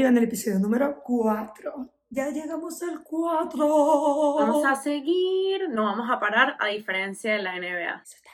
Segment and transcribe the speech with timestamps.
[0.00, 1.90] arriba en el episodio número 4.
[2.08, 4.34] Ya llegamos al 4.
[4.36, 8.02] Vamos a seguir, no vamos a parar, a diferencia de la NBA.
[8.02, 8.30] Eso está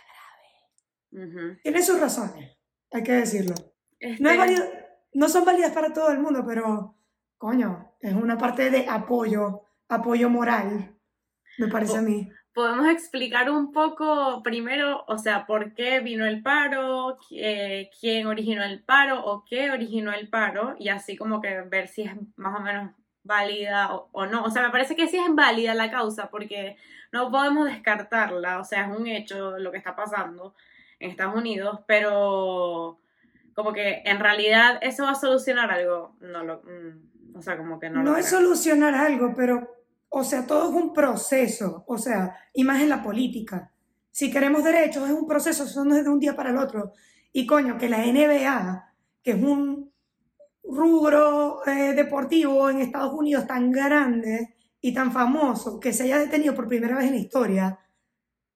[1.11, 1.29] grave.
[1.29, 1.61] Ujú.
[1.63, 2.57] Tiene sus razones,
[2.93, 3.55] hay que decirlo.
[3.99, 4.65] Este, No, válido-
[5.15, 6.97] no son válidas para todo el mundo, pero,
[7.37, 10.97] coño, es una parte de apoyo, apoyo moral,
[11.59, 12.29] me parece a mí.
[12.57, 18.65] Podemos explicar un poco primero, o sea, por qué vino el paro, eh, quién originó
[18.65, 22.59] el paro o qué originó el paro, y así como que ver si es más
[22.59, 22.93] o menos
[23.25, 24.43] válida o, o no.
[24.43, 26.79] O sea, me parece que sí es válida la causa porque
[27.13, 30.55] no podemos descartarla, o sea, es un hecho lo que está pasando
[30.99, 32.99] en Estados Unidos, pero
[33.55, 37.79] como que en realidad eso va a solucionar algo, no lo, mm, o sea, como
[37.79, 39.76] que no, No lo es solucionar algo, pero,
[40.09, 43.73] o sea, todo es un proceso, o sea, y más en la política.
[44.11, 46.93] Si queremos derechos, es un proceso, eso no es de un día para el otro.
[47.33, 49.93] Y coño, que la NBA, que es un
[50.65, 56.55] rubro eh, deportivo en Estados Unidos tan grande y tan famoso, que se haya detenido
[56.55, 57.79] por primera vez en la historia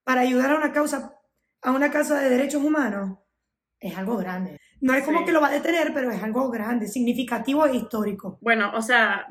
[0.04, 1.14] para ayudar a una causa,
[1.62, 3.18] a una causa de derechos humanos,
[3.78, 4.58] es algo grande.
[4.80, 5.24] No es como Sí.
[5.26, 8.38] que lo va a detener, pero es algo grande, significativo e histórico.
[8.40, 9.26] Bueno, o sea,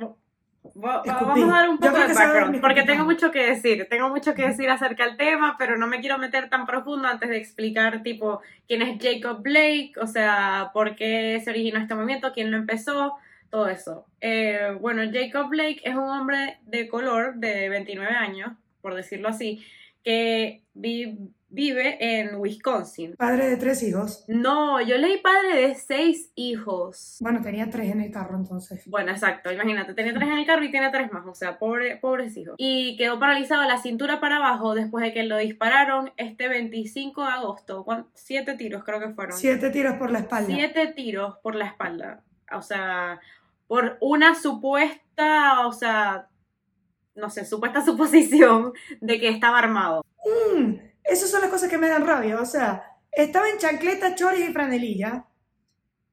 [1.06, 4.48] vamos a dar un poco de background, porque tengo mucho que decir, tengo mucho que
[4.48, 8.42] decir acerca del tema, pero no me quiero meter tan profundo antes de explicar, tipo,
[8.68, 13.16] quién es Jacob Blake, o sea, por qué se originó este movimiento, quién lo empezó,
[13.50, 14.06] todo eso.
[14.22, 19.66] Eh, bueno, Jacob Blake es un hombre de color de 29 años, por decirlo así,
[20.04, 21.18] que vi-
[21.50, 23.16] vive en Wisconsin.
[23.16, 24.24] Padre de tres hijos.
[24.28, 27.18] No, yo leí padre de seis hijos.
[27.22, 28.84] Bueno, tenía tres en el carro entonces.
[28.86, 31.98] Bueno, exacto, imagínate, tenía tres en el carro y tiene tres más, o sea, pobre,
[31.98, 32.56] pobres hijos.
[32.58, 37.32] Y quedó paralizado la cintura para abajo después de que lo dispararon este 25 de
[37.32, 37.84] agosto.
[37.84, 39.38] ¿Cuán- Siete tiros creo que fueron.
[39.38, 40.54] Siete tiros por la espalda.
[40.54, 42.24] Siete tiros por la espalda.
[42.52, 43.20] O sea,
[43.68, 46.28] por una supuesta, o sea,
[47.16, 50.06] no sé, supuesta suposición de que estaba armado.
[50.56, 50.74] Mm,
[51.10, 52.40] esas son las cosas que me dan rabia.
[52.42, 55.26] O sea, estaba en chancleta, chores y franelilla.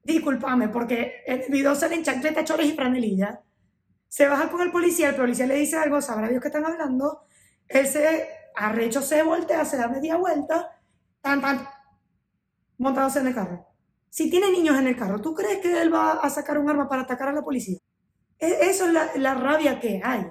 [0.03, 3.41] Discúlpame, porque en el video sale en chancleta, chores y franelilla.
[4.09, 7.23] Se baja con el policía, el policía le dice algo, sabrá Dios que están hablando.
[7.67, 10.71] Él se arrecho, se voltea, se da media vuelta,
[11.21, 11.67] tan, tan,
[12.77, 13.65] montándose en el carro.
[14.09, 16.87] Si tiene niños en el carro, ¿tú crees que él va a sacar un arma
[16.87, 17.77] para atacar a la policía?
[18.39, 20.27] E- Eso es la, la rabia que hay.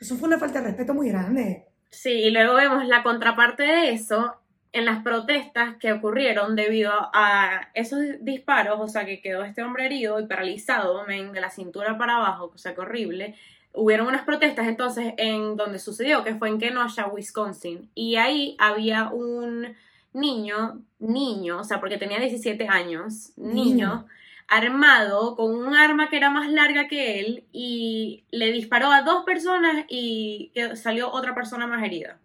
[0.00, 1.67] Eso fue una falta de respeto muy grande.
[1.90, 4.36] Sí, y luego vemos la contraparte de eso
[4.72, 9.86] en las protestas que ocurrieron debido a esos disparos, o sea, que quedó este hombre
[9.86, 13.34] herido y paralizado, men, de la cintura para abajo, o sea, que horrible.
[13.72, 19.08] Hubieron unas protestas entonces en donde sucedió, que fue en Kenosha, Wisconsin, y ahí había
[19.08, 19.74] un
[20.12, 24.06] niño, niño, o sea, porque tenía 17 años, niño, Niño.
[24.48, 29.24] Armado con un arma que era más larga que él y le disparó a dos
[29.24, 32.18] personas y salió otra persona más herida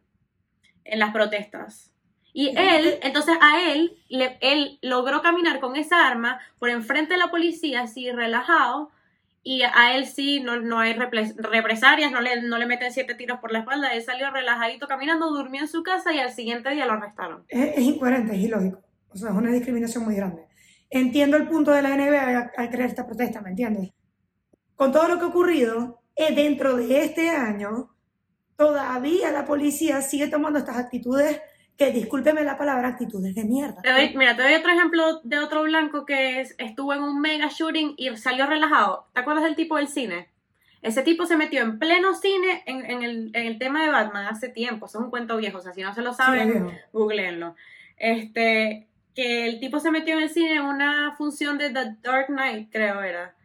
[0.85, 1.91] en las protestas.
[2.35, 7.19] Y él, entonces a él, le- él logró caminar con esa arma por enfrente de
[7.19, 8.89] la policía, así relajado,
[9.43, 13.13] y a él sí no, no hay repres- represalias, no le, no le meten siete
[13.13, 16.69] tiros por la espalda, él salió relajadito caminando, durmió en su casa y al siguiente
[16.71, 17.43] día lo arrestaron.
[17.49, 18.79] es, es incoherente, es ilógico.
[19.09, 20.47] O sea, es una discriminación muy grande.
[20.95, 23.91] Entiendo el punto de la NBA al, crear esta protesta, ¿me entiendes?
[24.75, 27.89] Con todo lo que ha ocurrido, eh, dentro de este año,
[28.55, 31.41] todavía la policía sigue tomando estas actitudes
[31.77, 33.81] que, discúlpeme la palabra, actitudes de mierda.
[33.81, 37.19] Te doy- mira, te doy otro ejemplo de otro blanco que es- estuvo en un
[37.19, 39.07] mega shooting y salió relajado.
[39.13, 40.29] ¿Te acuerdas del tipo del cine?
[40.83, 44.27] Ese tipo se metió en pleno cine en, en el, en el tema de Batman
[44.27, 44.85] hace tiempo.
[44.85, 45.57] Eso es un cuento viejo.
[45.57, 46.71] O sea, si no se lo Sí, saben, viejo.
[46.91, 47.55] googleenlo.
[47.97, 52.27] Este, que el tipo se metió en el cine en una función de The Dark
[52.27, 53.35] Knight, creo era.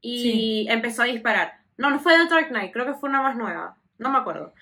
[0.00, 1.58] Y empezó a disparar.
[1.76, 3.76] No, no fue The Dark Knight, creo que fue una más nueva.
[3.98, 4.54] No me acuerdo.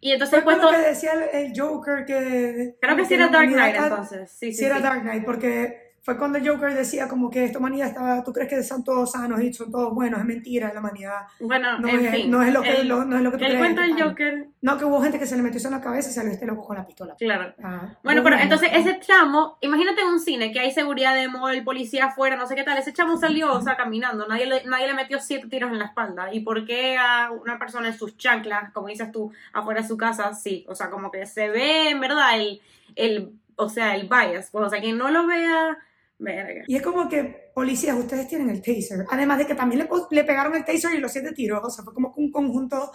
[0.00, 0.66] Y entonces Fue puesto.
[0.66, 2.74] con lo que decía el, Joker que...
[2.80, 4.30] Creo que sí era Dark Knight entonces.
[4.32, 4.80] Sí, sí, Sí, era.
[4.80, 8.48] Dark Knight, porque fue cuando el Joker decía como que esta humanidad estaba, tú crees
[8.50, 12.04] que son todos sanos y son todos buenos, es mentira, la humanidad Bueno, no, en
[12.06, 12.28] es, fin.
[12.30, 13.60] no es lo que, el, lo- no es lo que tú el crees.
[13.62, 15.80] cuento del Ay, Joker, No, que hubo gente que se le metió eso en la
[15.80, 17.14] cabeza y salió este loco con la pistola.
[17.16, 17.54] claro.
[17.62, 21.22] Ah, Bueno, pero entonces ese chamo, imagínate en un cine que hay seguridad de
[21.52, 24.64] el policía afuera, no sé qué tal, ese chamo salió, o sea, caminando, nadie le,
[24.64, 26.34] nadie le metió siete tiros en la espalda.
[26.34, 29.96] ¿Y por qué a una persona en sus chanclas, como dices tú, afuera de su
[29.96, 30.64] casa, sí?
[30.68, 32.60] O sea, como que se ve en verdad el,
[32.96, 35.78] el o sea, el bias, pues, o sea, quien no lo vea,
[36.22, 36.64] verga.
[36.66, 39.04] Y es como que, policías, ustedes tienen el taser.
[39.10, 41.60] Además de que también le, le pegaron el taser y los siete tiros.
[41.62, 42.92] O sea, fue como un conjunto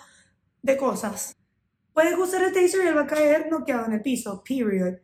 [0.62, 1.35] de cosas.
[1.94, 4.95] Puedes usar el taser y él va a caer noqueado en el piso, period.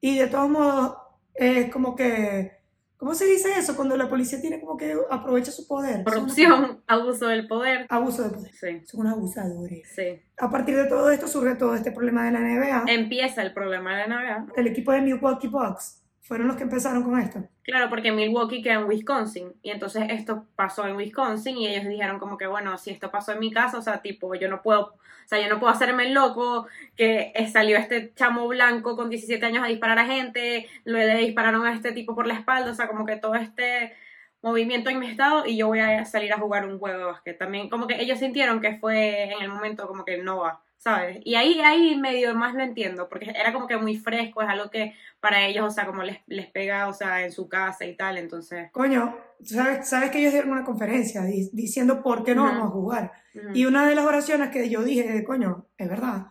[0.00, 0.96] Y de todos modos,
[1.34, 2.64] es como que,
[3.04, 3.76] ¿Cómo se dice eso?
[3.76, 6.02] Cuando la policía tiene como que aprovecha su poder.
[6.04, 7.86] Corrupción, abuso del poder.
[7.90, 8.52] Abuso de poder.
[8.54, 8.80] Sí.
[8.86, 9.92] Son unos abusadores.
[9.94, 10.22] Sí.
[10.38, 12.84] A partir de todo esto surge todo este problema de la NBA.
[12.86, 14.52] Empieza el problema de la NBA.
[14.56, 17.46] El equipo de Milwaukee Bucks fueron los que empezaron con esto.
[17.62, 22.18] Claro, porque Milwaukee queda en Wisconsin y entonces esto pasó en Wisconsin y ellos dijeron
[22.18, 24.80] como que bueno, si esto pasó en mi casa, o sea, tipo, yo no puedo,
[24.84, 26.66] o sea, yo no puedo hacerme el loco
[26.96, 31.18] que eh, salió este chamo blanco con 17 años a disparar a gente, luego le
[31.18, 33.92] dispararon a este tipo por la espalda, o sea, como que todo este
[34.40, 37.38] movimiento en mi estado y yo voy a salir a jugar un juego de básquet.
[37.38, 40.63] También como que ellos sintieron que fue en el momento como que no va.
[40.84, 41.18] ¿Sabes?
[41.24, 44.70] Y ahí, ahí medio más lo entiendo, porque era como que muy fresco, es algo
[44.70, 47.96] que para ellos, o sea, como les, les pega, o sea, en su casa y
[47.96, 48.70] tal, entonces...
[48.70, 52.70] Coño, ¿sabes, sabes que ellos dieron una conferencia di- diciendo por qué no vamos a
[52.70, 53.12] jugar?
[53.54, 56.26] Y una de las oraciones que yo dije, coño, es verdad.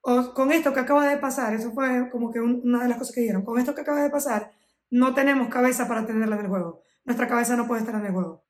[0.00, 2.98] O, con esto que acaba de pasar, eso fue como que un- una de las
[2.98, 4.52] cosas que dijeron, con esto que acaba de pasar,
[4.90, 6.82] no tenemos cabeza para tenerla en el juego.
[7.04, 8.44] Nuestra cabeza no puede estar en el juego.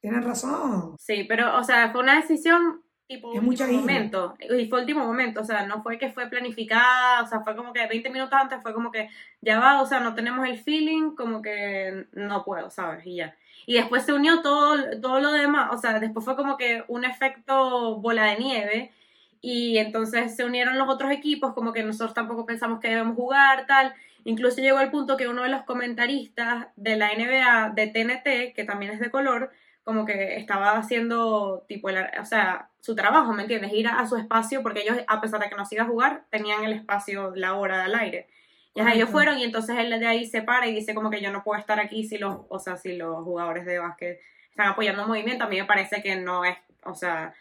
[0.00, 0.94] Tienen razón.
[1.00, 4.34] Sí, pero, o sea, fue una decisión tipo Es último momento.
[4.58, 7.72] Y fue último momento, o sea, no fue que fue planificada, o sea, fue como
[7.72, 9.08] que 20 minutos antes fue como que
[9.40, 13.06] ya va, o sea, no tenemos el feeling, como que no puedo, ¿sabes?
[13.06, 13.36] Y ya.
[13.66, 17.04] Y después se unió todo, todo lo demás, o sea, después fue como que un
[17.04, 18.92] efecto bola de nieve.
[19.40, 23.66] Y entonces se unieron los otros equipos, como que nosotros tampoco pensamos que debemos jugar,
[23.66, 23.94] tal.
[24.24, 28.64] Incluso llegó el punto que uno de los comentaristas de la NBA de TNT, que
[28.64, 29.50] también es de color,
[29.84, 33.72] como que estaba haciendo tipo el, o sea, su trabajo, ¿me entiendes?
[33.72, 36.24] Ir a, a su espacio porque ellos a pesar de que no siga a jugar,
[36.30, 38.28] tenían el espacio la hora del aire.
[38.74, 41.22] Y ajá, ellos fueron y entonces él de ahí se para y dice como que
[41.22, 44.20] yo no puedo estar aquí si los, o sea, si los jugadores de básquet
[44.50, 47.34] están apoyando un movimiento, a mí me parece que no es, o sea,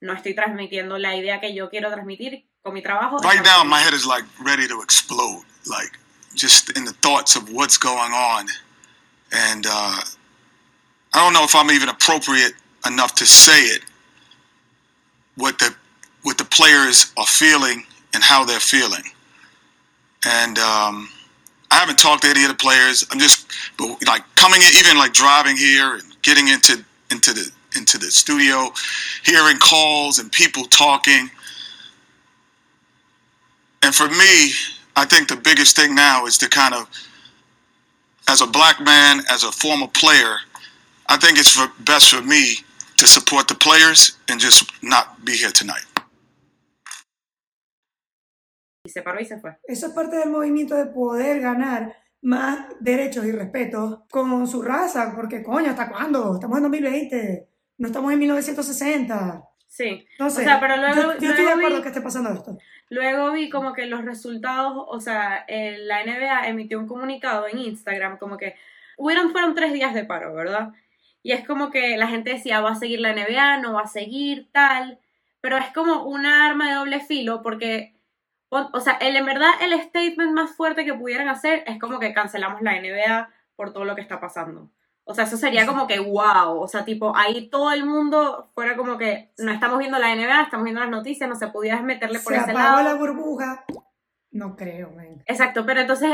[0.00, 3.18] no estoy transmitiendo la idea que yo quiero transmitir con mi trabajo.
[3.18, 5.98] Right now, my head is like ready to explode, like
[6.34, 8.46] just in the thoughts of what's going on.
[9.30, 10.00] And uh,
[11.14, 12.52] I don't know if I'm even appropriate
[12.86, 13.82] enough to say it,
[15.36, 15.74] what the,
[16.22, 17.84] what the players are feeling
[18.14, 19.02] and how they're feeling.
[20.26, 21.08] And um,
[21.70, 23.06] I haven't talked to any of the players.
[23.10, 23.50] I'm just
[24.06, 28.72] like coming in, even like driving here and getting into into the into the studio,
[29.24, 31.30] hearing calls and people talking.
[33.82, 34.50] And for me,
[34.96, 36.88] I think the biggest thing now is to kind of,
[38.28, 40.38] as a black man, as a former player,
[41.10, 42.56] I think it's for, best for me
[42.96, 45.84] to support the players and just not be here tonight.
[48.84, 49.56] Y se paró y se fue.
[49.64, 55.12] Eso es parte del movimiento de poder ganar más derechos y respeto con su raza,
[55.14, 56.34] porque coño, ¿hasta cuándo?
[56.34, 59.44] Estamos en 2020, no estamos en 1960.
[59.66, 60.06] Sí.
[60.18, 62.58] No sé, sea, pero luego- yo, yo estoy de acuerdo vi- que esté pasando esto.
[62.90, 67.58] Luego vi como que los resultados, o sea, eh, la NBA emitió un comunicado en
[67.58, 68.54] Instagram como que
[68.96, 70.70] hubieron, fueron tres días de paro, ¿verdad?
[71.22, 73.86] Y es como que la gente decía, va a seguir la NBA, no va a
[73.86, 74.98] seguir, tal.
[75.40, 77.94] Pero es como una arma de doble filo porque,
[78.48, 81.98] o, o sea, el, en verdad el statement más fuerte que pudieran hacer es como
[81.98, 84.70] que cancelamos la NBA por todo lo que está pasando.
[85.04, 86.60] O sea, eso sería como que wow.
[86.60, 90.42] O sea, tipo, ahí todo el mundo fuera como que no estamos viendo la NBA,
[90.42, 92.82] estamos viendo las noticias, no se pudiera meterle por Se ese apagó lado.
[92.82, 93.64] la burbuja.
[94.30, 95.22] No creo, man.
[95.24, 96.10] Exacto, pero entonces,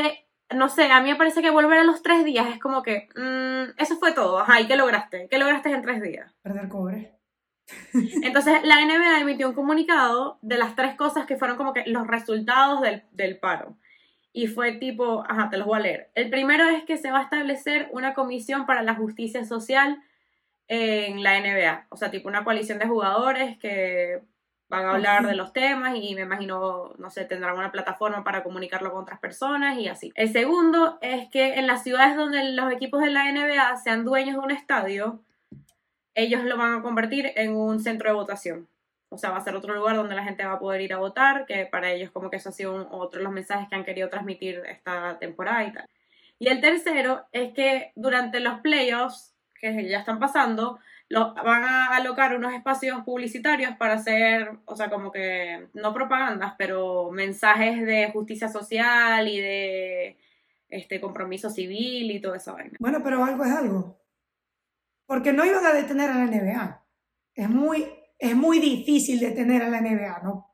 [0.50, 3.08] no sé, a mí me parece que volver a los tres días es como que,
[3.16, 5.28] mm, eso fue todo, ajá, ¿y qué lograste?
[5.30, 6.32] ¿Qué lograste en tres días?
[6.42, 7.14] Perder cobre.
[8.22, 12.06] Entonces, la NBA emitió un comunicado de las tres cosas que fueron como que los
[12.06, 13.76] resultados del, del paro.
[14.32, 16.10] Y fue tipo, ajá, te los voy a leer.
[16.14, 20.02] El primero es que se va a establecer una comisión para la justicia social
[20.68, 21.86] en la NBA.
[21.88, 24.22] O sea, tipo una coalición de jugadores que
[24.68, 28.42] van a hablar de los temas y me imagino, no sé, tendrán una plataforma para
[28.42, 30.12] comunicarlo con otras personas y así.
[30.14, 34.34] El segundo es que en las ciudades donde los equipos de la NBA sean dueños
[34.36, 35.20] de un estadio,
[36.14, 38.68] ellos lo van a convertir en un centro de votación.
[39.10, 40.98] O sea, va a ser otro lugar donde la gente va a poder ir a
[40.98, 43.74] votar, que para ellos como que eso ha sido un- otro de los mensajes que
[43.76, 45.88] han querido transmitir esta temporada y tal.
[46.38, 50.78] Y el tercero es que durante los playoffs, que ya están pasando,
[51.10, 57.10] van a alocar unos espacios publicitarios para hacer, o sea, como que, no propagandas, pero
[57.10, 60.18] mensajes de justicia social y de
[60.68, 62.76] este compromiso civil y esa vaina.
[62.80, 64.00] Bueno, pero algo es algo.
[65.06, 66.84] Porque no iban a detener a la NBA.
[67.34, 67.86] Es muy,
[68.18, 70.50] es muy difícil detener a la NBA, ¿no?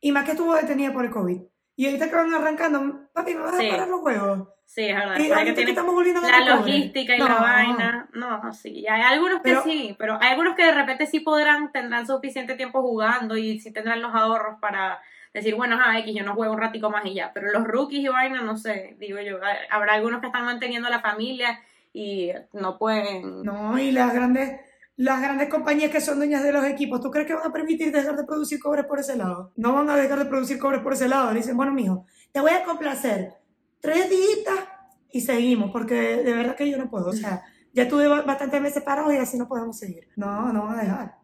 [0.00, 1.40] Y más que estuvo detenida por el COVID.
[1.76, 3.66] Y ahorita que van arrancando, papi, ¿me vas Sí.
[3.66, 4.48] a parar los juegos?
[4.64, 5.16] Sí, es verdad.
[5.18, 8.08] Y que que estamos volviendo a la logística y No, la vaina.
[8.14, 8.86] No, sí.
[8.88, 12.54] Hay algunos que Pero- sí, pero hay algunos que de repente sí podrán, tendrán suficiente
[12.54, 15.00] tiempo jugando y sí tendrán los ahorros para
[15.32, 17.32] decir, bueno, ah, X, yo no juego un ratico más y ya.
[17.34, 19.38] Pero los rookies y vaina, no sé, digo yo,
[19.70, 21.60] habrá algunos que están manteniendo a la familia
[21.92, 23.42] y no pueden...
[23.42, 24.60] No, y las grandes,
[24.96, 27.92] las grandes compañías que son dueñas de los equipos, ¿tú crees que van a permitir
[27.92, 29.52] dejar de producir cobres por ese lado?
[29.56, 31.32] No van a dejar de producir cobres por ese lado.
[31.34, 33.34] Dicen, bueno, mijo, te voy a complacer
[33.80, 34.54] tres días
[35.10, 37.08] y seguimos, porque de verdad que yo no puedo.
[37.08, 40.08] O sea, ya tuve bastantes meses parados y así no podemos seguir.
[40.16, 41.14] No, no van a dejar.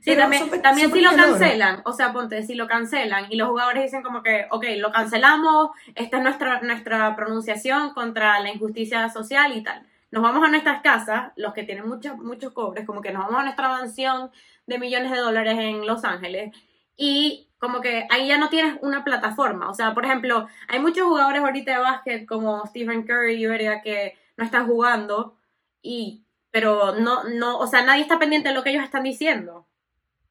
[0.00, 3.82] Sí, también, también si lo cancelan, o sea, ponte, si lo cancelan y los jugadores
[3.82, 9.56] dicen como que, ok, lo cancelamos, esta es nuestra, nuestra pronunciación contra la injusticia social
[9.56, 9.86] y tal.
[10.10, 13.40] Nos vamos a nuestras casas, los que tienen muchos, muchos cobres, como que nos vamos
[13.40, 14.30] a nuestra mansión
[14.66, 16.56] de millones de dólares en Los Ángeles
[16.96, 19.68] y como que ahí ya no tienes una plataforma.
[19.68, 23.82] O sea, por ejemplo, hay muchos jugadores ahorita de básquet como Stephen Curry, ¿verdad?
[23.82, 25.36] que no están jugando
[25.82, 29.66] y pero no no, o sea, nadie está pendiente de lo que ellos están diciendo.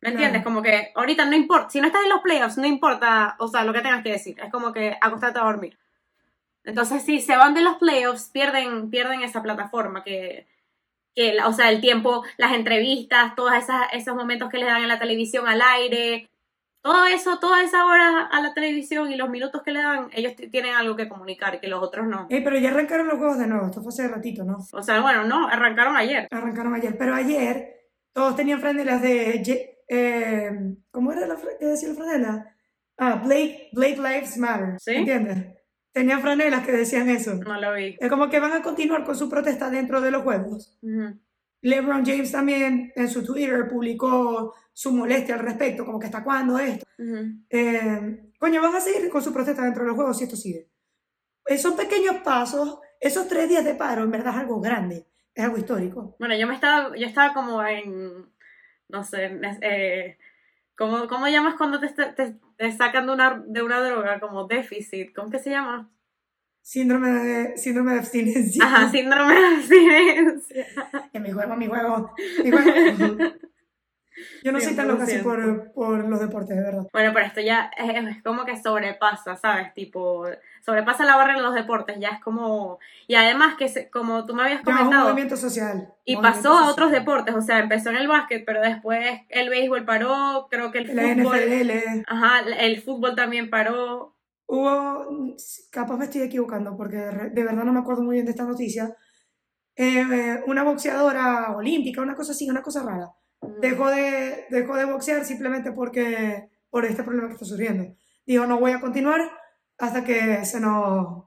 [0.01, 0.43] ¿Me entiendes?
[0.43, 3.63] Como que ahorita no importa, si no estás en los playoffs, no importa, o sea,
[3.63, 5.77] lo que tengas que decir, es como que acostarte a dormir.
[6.67, 10.47] Entonces, si se van de los playoffs, pierden, pierden esa plataforma que,
[11.15, 13.53] que, o sea, el tiempo, las entrevistas, todos
[13.93, 16.29] esos momentos que les dan en la televisión al aire,
[16.81, 20.33] todo eso, toda esa hora a la televisión y los minutos que le dan, ellos
[20.51, 22.27] tienen algo que comunicar que los otros no.
[22.29, 24.57] Eh, pero ya arrancaron los juegos de nuevo, esto fue hace ratito, ¿no?
[24.73, 26.27] O sea, bueno, no, arrancaron ayer.
[26.29, 27.75] Arrancaron ayer, pero ayer
[28.11, 29.73] todos tenían franelas de...
[29.89, 30.51] Eh,
[30.91, 32.55] ¿Cómo era la que decía la franela?
[32.97, 34.75] Ah, Blake, Blake Lives Matter.
[34.79, 34.95] ¿Sí?
[34.95, 35.56] ¿Entiendes?
[35.97, 37.33] Tenían franelas que decían eso.
[37.33, 37.97] No lo vi.
[37.99, 40.77] Es como que van a continuar con su protesta dentro de los juegos.
[41.61, 46.59] LeBron James también en su Twitter publicó su molestia al respecto, como que hasta cuándo
[46.59, 46.85] esto.
[47.49, 50.69] Eh, coño, van a seguir con su protesta dentro de los juegos si esto sigue.
[51.47, 55.57] Esos pequeños pasos, esos tres días de paro, en verdad es algo grande, es algo
[55.57, 56.15] histórico.
[56.19, 58.29] Bueno, yo me estaba, yo estaba como en,
[58.89, 60.19] no sé, eh,
[60.77, 64.19] ¿cómo, ¿cómo, llamas cuando te, te, sacan de una, de una droga?
[64.19, 65.91] Como déficit, ¿cómo que se llama?
[66.61, 68.65] Síndrome de, síndrome de abstinencia.
[68.65, 70.65] Ajá, síndrome de abstinencia.
[71.13, 73.17] En mi juego, mi juego, mi juego.
[74.43, 76.87] Yo no soy tan loca así por, por, los deportes, de verdad.
[76.91, 79.73] Bueno, pero esto ya es, como que sobrepasa, ¿sabes?
[79.73, 80.25] Tipo,
[80.65, 82.79] sobrepasa la barra en los deportes, ya es como...
[83.07, 85.03] Y además que, como tú me habías comentado...
[85.03, 85.93] un movimiento social.
[86.05, 89.85] Y pasó a otros deportes, o sea, empezó en el básquet, pero después el béisbol
[89.85, 91.37] paró, creo que el la fútbol...
[91.37, 92.03] NFL.
[92.07, 94.15] Ajá, el fútbol también paró.
[94.45, 95.35] Hubo,
[95.71, 98.95] capaz me estoy equivocando, porque de verdad no me acuerdo muy bien de esta noticia,
[99.75, 103.11] eh, una boxeadora olímpica, una cosa así, una cosa rara
[103.59, 107.95] dejó de, dejó de boxear simplemente porque, por este problema que está surgiendo.
[108.25, 109.21] Dijo, no voy a continuar
[109.77, 111.25] hasta que se nos,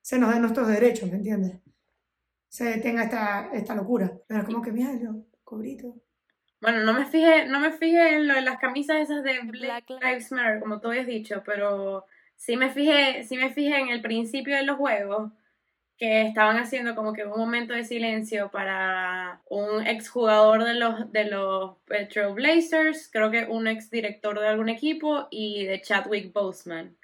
[0.00, 1.60] se nos den nuestros derechos, ¿me entiendes?
[2.48, 4.12] Se tenga esta, esta locura.
[4.26, 5.94] Pero es como que, mira, yo, cobrito.
[6.60, 9.90] Bueno, no me fijé, no me fijé en, lo, en las camisas esas de Black
[9.90, 14.00] Lives Matter, como tú habías dicho, pero sí me fijé, sí me fijé en el
[14.00, 15.32] principio de los juegos
[15.96, 21.24] que estaban haciendo como que un momento de silencio para un exjugador de los, de
[21.26, 26.96] los Petro Blazers, creo que un ex director de algún equipo, y de Chadwick Boseman,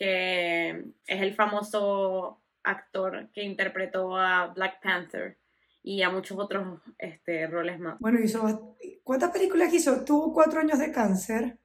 [0.00, 0.70] que
[1.06, 5.36] es el famoso actor que interpretó a Black Panther
[5.82, 7.98] y a muchos otros este, roles más.
[8.00, 10.02] Bueno, hizo, ¿cuántas películas hizo?
[10.02, 11.58] Tuvo cuatro años de cáncer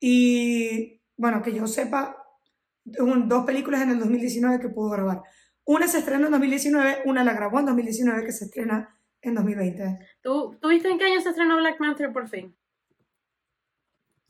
[0.00, 2.16] y, bueno, que yo sepa,
[2.84, 5.22] dos películas en el 2019 que pudo grabar.
[5.64, 9.98] Una se estrenó en 2019, una la grabó en 2019 que se estrena en 2020.
[10.22, 12.56] ¿Tú, ¿Tú viste en qué año se estrenó Black Panther por fin?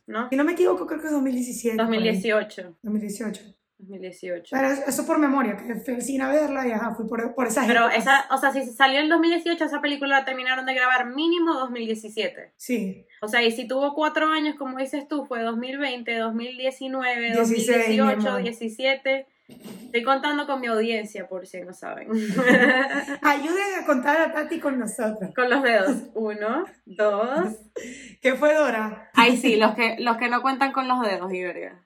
[0.06, 0.28] ¿No?
[0.28, 1.76] Si no me equivoco, creo que es 2017.
[1.76, 2.76] 2018.
[2.82, 3.54] 2018.
[3.78, 4.56] 2018.
[4.56, 7.66] Pero eso por memoria, que fui sin a verla y ajá, fui por, por esa
[7.66, 11.54] Pero esa, o sea, si salió en 2018, esa película la terminaron de grabar mínimo
[11.54, 12.52] 2017.
[12.56, 13.06] Sí.
[13.20, 19.26] O sea, y si tuvo cuatro años, como dices tú, fue 2020, 2019, 2018, 17.
[19.46, 22.08] Estoy contando con mi audiencia, por si no saben.
[23.22, 25.32] Ayuden a contar a Tati con nosotros.
[25.34, 26.04] Con los dedos.
[26.14, 27.54] Uno, dos.
[28.22, 29.10] ¿Qué fue Dora?
[29.14, 31.84] Ay, sí, los que, los que no cuentan con los dedos, Iberia.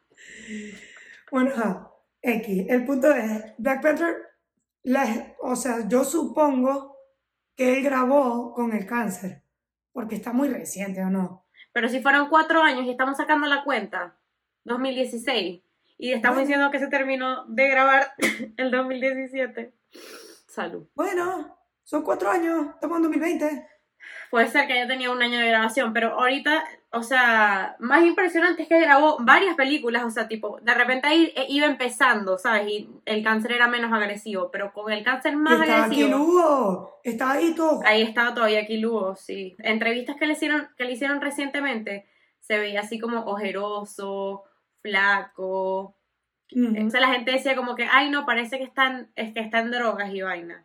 [1.30, 2.66] Bueno, X.
[2.68, 4.16] El punto es, Black Panther,
[5.40, 6.96] o sea, yo supongo
[7.56, 9.42] que él grabó con el cáncer,
[9.92, 11.44] porque está muy reciente, ¿o no?
[11.72, 14.16] Pero si fueron cuatro años y estamos sacando la cuenta,
[14.64, 15.62] 2016
[15.98, 18.12] y estamos diciendo que se terminó de grabar
[18.56, 19.72] el 2017.
[20.46, 20.86] Salud.
[20.94, 23.68] Bueno, son cuatro años, estamos en 2020.
[24.30, 26.62] Puede ser que haya tenido un año de grabación, pero ahorita,
[26.92, 31.32] o sea, más impresionante es que grabó varias películas, o sea, tipo, de repente ahí
[31.34, 32.68] eh, iba empezando, ¿sabes?
[32.68, 36.06] Y el cáncer era menos agresivo, pero con el cáncer más estaba agresivo.
[36.06, 37.80] Aquí Lugo, estaba ahí todo.
[37.84, 39.56] Ahí estaba todavía aquí Lugo, sí.
[39.60, 42.06] Entrevistas que le hicieron, que le hicieron recientemente,
[42.40, 44.44] se veía así como ojeroso,
[44.82, 45.96] flaco.
[46.54, 46.86] Ujú.
[46.86, 49.70] O sea, la gente decía como que, ay, no, parece que están, es que están
[49.70, 50.64] drogas y vaina.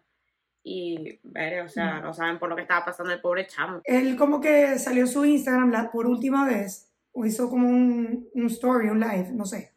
[0.63, 3.81] Y, ver, o sea, no saben por lo que estaba pasando el pobre chamo.
[3.83, 8.45] Él como que salió su Instagram la- por última vez, o hizo como un, un
[8.47, 9.73] story, un live, no sé.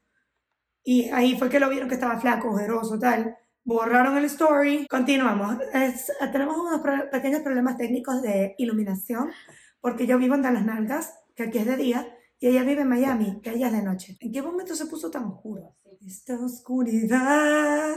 [0.84, 3.36] Y ahí fue que lo vieron que estaba flaco, ojeroso, tal.
[3.64, 4.86] Borraron el story.
[4.88, 5.56] Continuamos.
[5.74, 9.32] Es- tenemos unos pro- pequeños problemas técnicos de iluminación,
[9.80, 12.88] porque yo vivo en Las Nalgas, que aquí es de día, y ella vive en
[12.88, 14.16] Miami, que allá es de noche.
[14.20, 15.76] ¿En qué momento se puso tan oscuro?
[16.06, 17.96] Esta oscuridad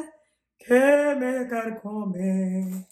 [0.58, 2.88] que me carcome.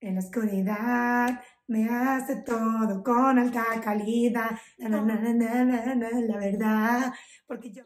[0.00, 4.58] En la oscuridad me hace todo con alta calidad.
[4.78, 7.12] La verdad.
[7.46, 7.82] Porque yo.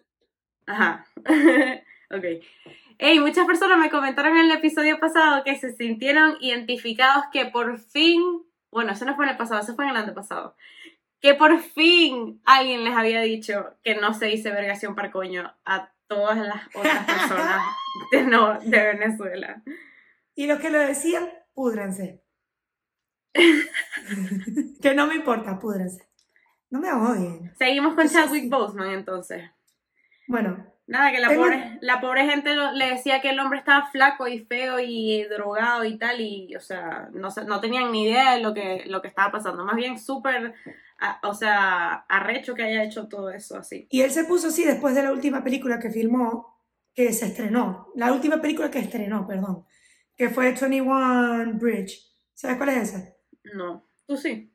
[0.66, 1.06] Ajá.
[2.10, 2.24] ok.
[2.98, 7.78] Hey, muchas personas me comentaron en el episodio pasado que se sintieron identificados que por
[7.78, 8.22] fin,
[8.70, 10.54] bueno, eso no fue en el pasado, eso fue en el antepasado,
[11.22, 15.92] que por fin alguien les había dicho que no se dice vergación par coño a
[16.08, 17.62] todas las otras personas
[18.10, 19.62] de, no, de Venezuela.
[20.34, 22.24] Y los que lo decían, púdranse.
[24.82, 26.08] que no me importa, púdranse.
[26.70, 27.54] No me odien.
[27.56, 28.50] Seguimos con Chadwick.
[28.50, 29.48] Boseman entonces.
[30.26, 33.58] Bueno, Nada, que la Tengo- pobre, la pobre gente lo- le decía que el hombre
[33.60, 38.04] estaba flaco y feo y drogado y tal, y, o sea, no, no tenían ni
[38.04, 39.64] idea de lo que, lo que estaba pasando.
[39.64, 40.54] Más bien súper,
[41.22, 43.86] o sea, arrecho que haya hecho todo eso así.
[43.90, 46.58] y él se puso así después de la última película que filmó,
[46.94, 47.88] que se estrenó.
[47.94, 49.64] La última película que estrenó, perdón.
[50.16, 52.06] Que fue 21 Bridge.
[52.34, 53.14] ¿Sabes cuál es esa?
[53.54, 54.52] No, tú sí.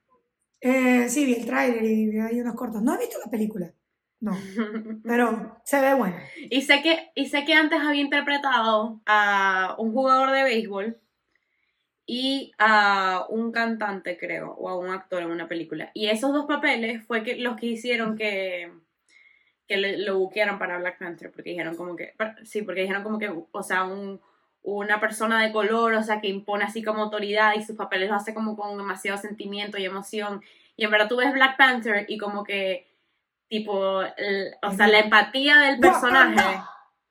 [0.62, 2.82] Eh, sí, vi el tráiler y vi ahí unos cortos.
[2.82, 3.74] No he visto la película.
[4.20, 4.32] No,
[5.04, 6.22] pero se ve buena.
[6.50, 10.98] y, sé que, y sé que antes había interpretado a un jugador de béisbol
[12.08, 15.92] y a un cantante, creo, o a un actor en una película.
[15.94, 18.72] Y esos dos papeles fue que, los que hicieron que,
[19.68, 22.14] que lo buquearan para Black Panther, porque dijeron como que,
[22.44, 24.22] sí, porque dijeron como que, o sea, un,
[24.64, 28.22] una persona de color, o sea, que impone así como autoridad y sus papeles los
[28.22, 30.42] hace como con demasiado sentimiento y emoción.
[30.78, 32.87] Y en verdad tú ves Black Panther y como que,
[33.50, 36.60] tipo, el- o sea, la empatía del personaje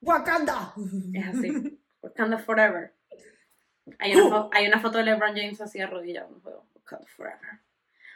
[0.01, 0.73] Wakanda.
[1.15, 1.79] es así.
[2.03, 2.93] Wakanda Forever.
[3.99, 6.67] Hay una, fo- hay una foto de LeBron James así arrodillado en un juego.
[6.75, 7.61] Wakanda Forever.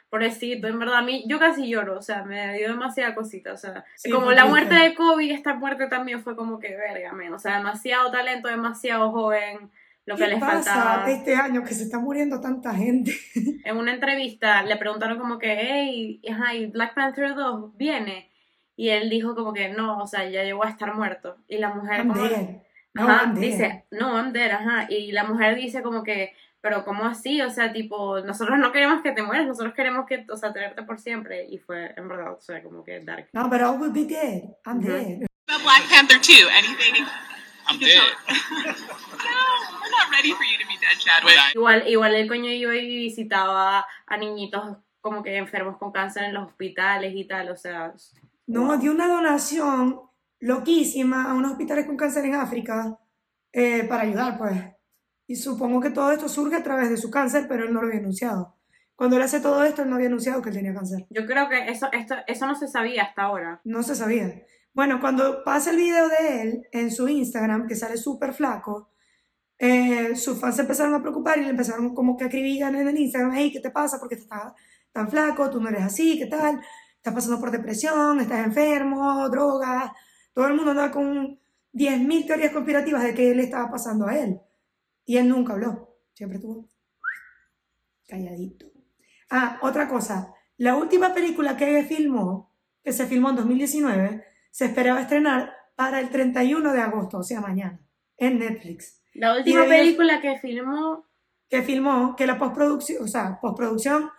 [0.08, 3.56] Pobrecito, en verdad, a mí, yo casi lloro, o sea, me dio demasiada cosita, o
[3.56, 7.32] sea, Sí, como la muerte de Kobe, esta muerte también fue como que, verga, men,
[7.32, 9.70] o sea, demasiado talento, demasiado joven,
[10.10, 11.10] lo que ¿Qué les pasa faltaba.
[11.10, 13.12] este año que se está muriendo tanta gente?
[13.64, 18.28] En una entrevista le preguntaron como que, hey, ajá, ¿y Black Panther 2 viene?
[18.76, 21.36] Y él dijo como que no, o sea, ya llegó a estar muerto.
[21.48, 22.48] Y la mujer I'm como, dead.
[22.94, 23.42] No, Ajá, I'm dead.
[23.42, 24.86] dice, no, I'm dead, ajá.
[24.90, 27.40] Y la mujer dice como que, pero ¿cómo así?
[27.42, 30.82] O sea, tipo, nosotros no queremos que te mueras, nosotros queremos que, o sea, tenerte
[30.82, 31.46] por siempre.
[31.48, 33.28] Y fue, en verdad, o sea, como que dark.
[33.32, 34.42] No, but I will be dead.
[34.66, 34.88] I'm Ujú.
[34.88, 35.26] dead.
[35.48, 36.48] about Black Panther 2?
[36.58, 37.04] Anything?
[37.68, 38.00] I'm you can dead.
[38.26, 41.36] tell- no, we're not ready for you to be dead, Chadwick.
[41.54, 46.34] Igual, igual el coño iba y visitaba a niñitos como que enfermos con cáncer en
[46.34, 47.92] los hospitales y tal, o sea,
[48.46, 50.00] No, dio una donación
[50.40, 52.98] loquísima a unos hospitales con cáncer en África
[53.52, 54.52] eh, para ayudar, pues.
[55.26, 57.86] Y supongo que todo esto surge a través de su cáncer, pero él no lo
[57.88, 58.56] había anunciado.
[58.96, 61.06] Cuando él hace todo esto, él no había anunciado que él tenía cáncer.
[61.08, 63.60] yo creo que eso, esto, eso no se sabía hasta ahora.
[63.64, 64.44] No se sabía.
[64.72, 68.90] Bueno, cuando pasa el video de él en su Instagram, que sale súper flaco,
[69.58, 72.98] eh, sus fans se empezaron a preocupar y le empezaron como que a en el
[72.98, 73.98] Instagram, hey, ¿qué te pasa?
[73.98, 74.52] ¿Por qué estás
[74.92, 75.50] tan flaco?
[75.50, 76.60] Tú no eres así, ¿qué tal?
[76.96, 79.92] Estás pasando por depresión, estás enfermo, drogas.
[80.32, 81.38] Todo el mundo andaba con
[81.72, 84.40] 10.000 teorías conspirativas de qué le estaba pasando a él.
[85.04, 86.68] Y él nunca habló, siempre estuvo
[88.06, 88.66] calladito.
[89.30, 90.34] Ah, otra cosa.
[90.56, 92.52] La última película que filmó,
[92.82, 97.40] que se filmó en 2019, se esperaba estrenar para el 31 de agosto, o sea,
[97.40, 97.80] mañana,
[98.16, 99.02] en Netflix.
[99.14, 101.06] La última película que filmó,
[101.48, 104.10] Que filmó, que la postproducción, o sea, postproducción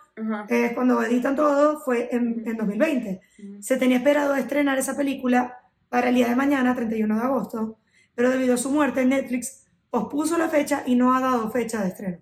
[0.48, 3.20] es cuando editan todo, fue en, en 2020.
[3.60, 7.78] Se tenía esperado estrenar esa película para el día de mañana, 31 de agosto,
[8.14, 11.88] pero debido a su muerte, Netflix pospuso la fecha y no ha dado fecha de
[11.88, 12.18] estreno,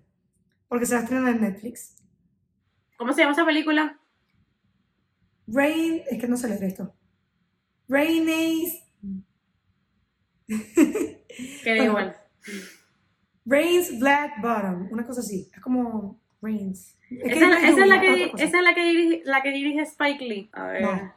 [0.67, 2.01] porque se va a estrenar en Netflix.
[3.01, 3.99] ¿cómo se llama esa película?
[5.47, 6.93] Rain, es que no sé leer esto.
[7.91, 8.81] Rainey's.
[11.63, 12.15] Que da igual.
[13.45, 15.49] Rain's Black Bottom, una cosa así.
[15.53, 16.97] Es como Rain's.
[17.09, 20.49] Es Esa, es la que, esa es la que dirige, la que dirige Spike Lee.
[20.51, 20.81] A ver.
[20.81, 21.13] No.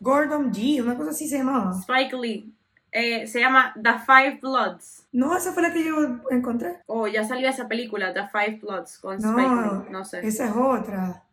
[0.00, 1.72] Gordon G, una cosa así se llamaba.
[1.80, 2.52] Spike Lee.
[2.92, 5.06] Eh, se llama The Five Bloods.
[5.12, 6.76] No, esa fue la que yo encontré.
[6.86, 9.90] Oh, ya salió esa película, The Five Bloods, con Spike Lee.
[9.90, 10.26] No sé.
[10.26, 11.24] esa es otra.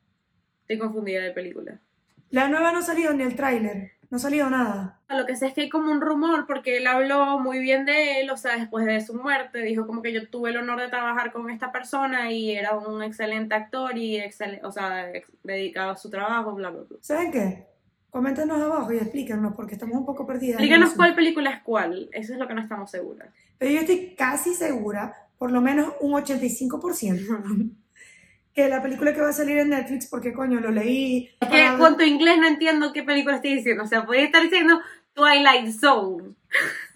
[0.62, 1.80] Estoy confundida de película.
[2.30, 5.00] La nueva no ha salido ni el tráiler, no ha salido nada.
[5.10, 8.20] Lo que sé es que hay como un rumor, porque él habló muy bien de
[8.20, 10.90] él, o sea, después de su muerte, dijo como que yo tuve el honor de
[10.90, 15.08] trabajar con esta persona y era un excelente actor y, excel- o sea,
[15.44, 16.98] dedicado a su trabajo, bla, bla, bla.
[17.02, 17.66] ¿Saben qué?
[18.10, 20.60] Coméntenos abajo y explíquenos porque estamos un poco perdidas.
[20.90, 20.98] eso.
[20.98, 23.30] cuál película es cuál, eso es lo que no estamos seguras.
[23.58, 27.72] Pero yo estoy casi segura, por lo menos un 85%,
[28.54, 31.30] que la película que va a salir en Netflix, porque coño, lo leí.
[31.40, 34.26] Es que para- con tu inglés no entiendo qué película estoy diciendo, o sea, podría
[34.26, 34.80] estar diciendo
[35.14, 36.36] Twilight Zone.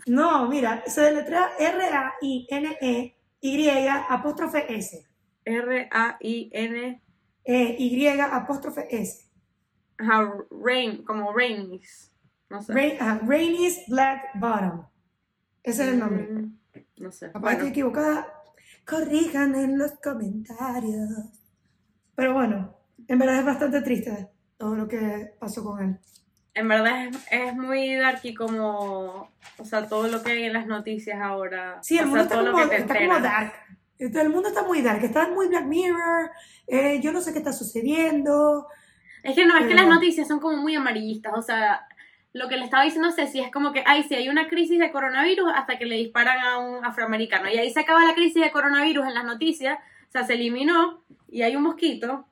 [0.06, 1.50] No, mira, se deletrea
[3.42, 5.06] R-A-I-N-E-Y apóstrofe S.
[5.46, 7.02] R-A-I-N,
[7.48, 9.30] Eh, y apóstrofe S.
[9.98, 12.12] ajá, Rain, como Rainies,
[12.50, 12.74] no sé.
[12.74, 14.86] Rain, ajá, Rainy's Black Bottom.
[15.64, 16.24] Ese es el nombre.
[16.24, 16.58] Mm,
[16.98, 17.28] No sé.
[17.28, 18.28] Capaz Bueno, equivocada.
[18.86, 21.10] Corrijan en los comentarios.
[22.16, 22.76] Pero bueno,
[23.08, 25.98] en verdad es bastante triste todo lo que pasó con él.
[26.54, 30.68] en verdad es, es muy darky como, o sea, todo lo que hay en las
[30.68, 31.80] noticias ahora.
[31.82, 33.54] Sí, el o mundo sea, está, todo lo como, que te está como dark.
[33.98, 36.32] Este, El mundo está muy dark, está muy Black Mirror.
[36.68, 38.68] eh, yo no sé qué está sucediendo.
[39.24, 41.86] Es que no, es que Pero- las noticias son como muy amarillistas, o sea,
[42.34, 44.92] lo que le estaba diciendo Ceci es como que, ay, si hay una crisis de
[44.92, 47.50] coronavirus hasta que le disparan a un afroamericano.
[47.50, 49.82] Y ahí se acaba la crisis de coronavirus en las noticias, o
[50.20, 52.28] sea, se eliminó y hay un mosquito.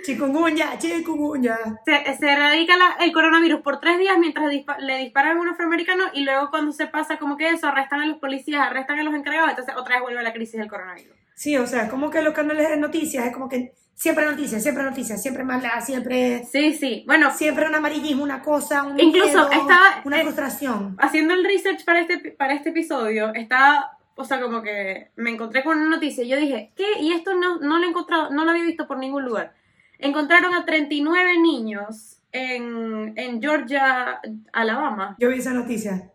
[0.04, 1.58] chikungunya, chikungunya.
[1.86, 5.48] Se, se erradica la- el coronavirus por tres días mientras dispa- le disparan a un
[5.50, 9.04] afroamericano y luego cuando se pasa como que eso, arrestan a los policías, arrestan a
[9.04, 11.15] los encargados, entonces otra vez vuelve la crisis del coronavirus.
[11.36, 14.84] Sí, o sea, como que los canales de noticias es como que siempre noticias, siempre
[14.84, 17.04] noticias, siempre mala, siempre, Sí, sí.
[17.08, 20.95] Bueno, siempre un amarillismo, una cosa, un Incluso miedo, estaba- una eh, frustración.
[20.99, 25.63] haciendo el research para este, para este episodio, estaba, o sea, como que me encontré
[25.63, 26.99] con una noticia y yo dije, ¿qué?
[26.99, 29.54] Y esto no, no lo he encontrado, no lo había visto por ningún lugar.
[29.99, 34.19] Encontraron a 39 niños en, en Georgia,
[34.51, 35.15] Alabama.
[35.19, 36.10] Yo vi esa noticia.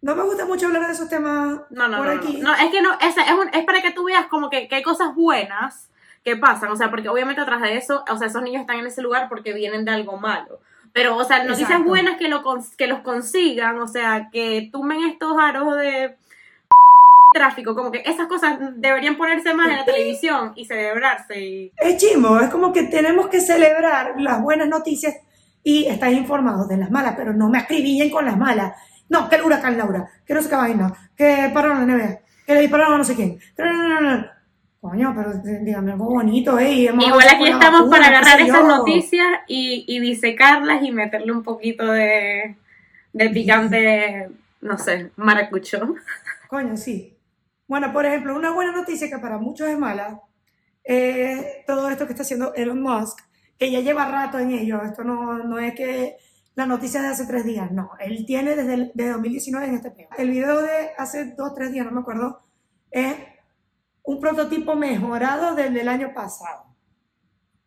[0.00, 2.36] No me gusta mucho hablar de esos temas No, no, por no, no, aquí.
[2.40, 4.76] no, es que no, esa es, un- es para que tú veas como que, que
[4.76, 5.90] hay cosas buenas
[6.28, 8.86] que pasan, o sea, porque obviamente atrás de eso, o sea, esos niños están en
[8.86, 10.60] ese lugar porque vienen de algo malo.
[10.92, 11.88] Pero, o sea, noticias Exacto.
[11.88, 12.42] buenas que, lo,
[12.76, 16.16] que los consigan, o sea, que tumben estos aros de
[17.34, 21.72] tráfico, como que esas cosas deberían ponerse más en la televisión y celebrarse y...
[21.78, 25.16] Es chimbo, es como que tenemos que celebrar las buenas noticias
[25.64, 28.74] y estar informados de las malas, pero no me acribillen con las malas.
[29.08, 32.54] No, que el huracán Laura, que no sé qué vaina, que pararon la NBA, que
[32.54, 33.38] le dispararon a no sé quién.
[33.56, 34.37] No, no, no, no.
[34.80, 35.32] Coño, pero
[35.64, 36.72] dígame algo bonito, ¿eh?
[37.08, 41.84] Igual aquí estamos vacuna, para agarrar esas noticias y, y disecarlas y meterle un poquito
[41.90, 42.56] de,
[43.12, 45.96] de picante, no sé, maracucho.
[46.48, 47.16] Coño, sí.
[47.66, 50.20] Bueno, por ejemplo, una buena noticia que para muchos es mala,
[50.84, 53.18] es todo esto que está haciendo Elon Musk,
[53.58, 54.80] que ya lleva rato en ello.
[54.82, 56.16] Esto no, no es que
[56.54, 57.90] la noticia de hace tres días, no.
[57.98, 60.10] Él tiene desde, el- desde 2019 en este tema.
[60.16, 62.42] El video de hace dos, tres días, no me acuerdo,
[62.92, 63.14] es
[64.08, 66.64] un prototipo mejorado del del año pasado,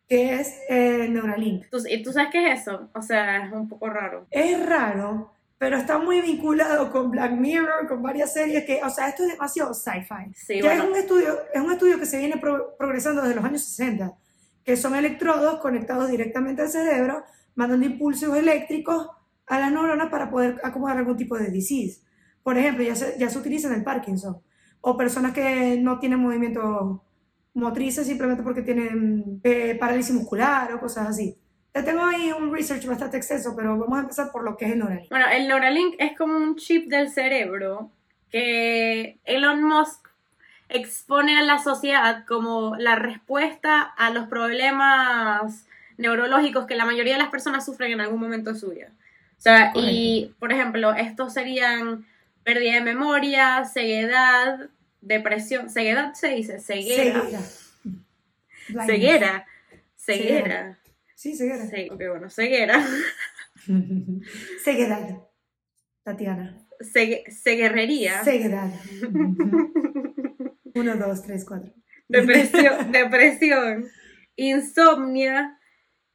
[0.08, 1.70] que es eh, Neuralink.
[1.70, 2.90] ¿Tú, ¿Y tú sabes qué es eso?
[2.94, 4.26] O sea, es un poco raro.
[4.32, 9.08] Es raro, pero está muy vinculado con Black Mirror, con varias series que, o sea,
[9.10, 10.34] esto es demasiado sci-fi.
[10.34, 10.84] Sí, ya bueno.
[10.84, 14.12] es un estudio, es un estudio que se viene pro- progresando desde los años 60,
[14.66, 17.24] que son electrodos conectados directamente al cerebro,
[17.56, 19.08] mandando impulsos eléctricos
[19.48, 22.02] a las neuronas para poder acomodar algún tipo de disease.
[22.44, 24.42] Por ejemplo, ya se, ya se utiliza en el Parkinson,
[24.82, 27.04] o personas que no tienen movimiento
[27.54, 31.38] motrices simplemente porque tienen eh, parálisis muscular o cosas así.
[31.72, 34.72] Te tengo ahí un research bastante extenso, pero vamos a empezar por lo que es
[34.72, 35.10] el Neuralink.
[35.10, 37.92] Bueno, el Neuralink es como un chip del cerebro
[38.30, 40.10] que Elon Musk
[40.70, 45.66] expone a la sociedad como la respuesta a los problemas
[45.98, 48.90] neurológicos que la mayoría de las personas sufren en algún momento de su vida.
[49.38, 52.06] O sea, y por ejemplo, estos serían
[52.44, 54.70] pérdida de memoria, ceguedad,
[55.02, 58.86] depresión, ceguedad se dice, ceguera, Ceguera.
[58.86, 59.48] Ceguera,
[59.96, 60.80] ceguera,
[61.16, 61.66] Sí, ceguera.
[61.68, 62.84] sí, ok, bueno, ceguera,
[64.64, 65.18] Ceguedad.
[66.04, 66.58] Tatiana.
[66.80, 68.24] cegue- ceguerrería.
[68.24, 68.72] Ceguedad.
[70.74, 71.72] Uno, dos, tres, cuatro.
[72.08, 73.86] depresión, depresión,
[74.36, 75.60] insomnia,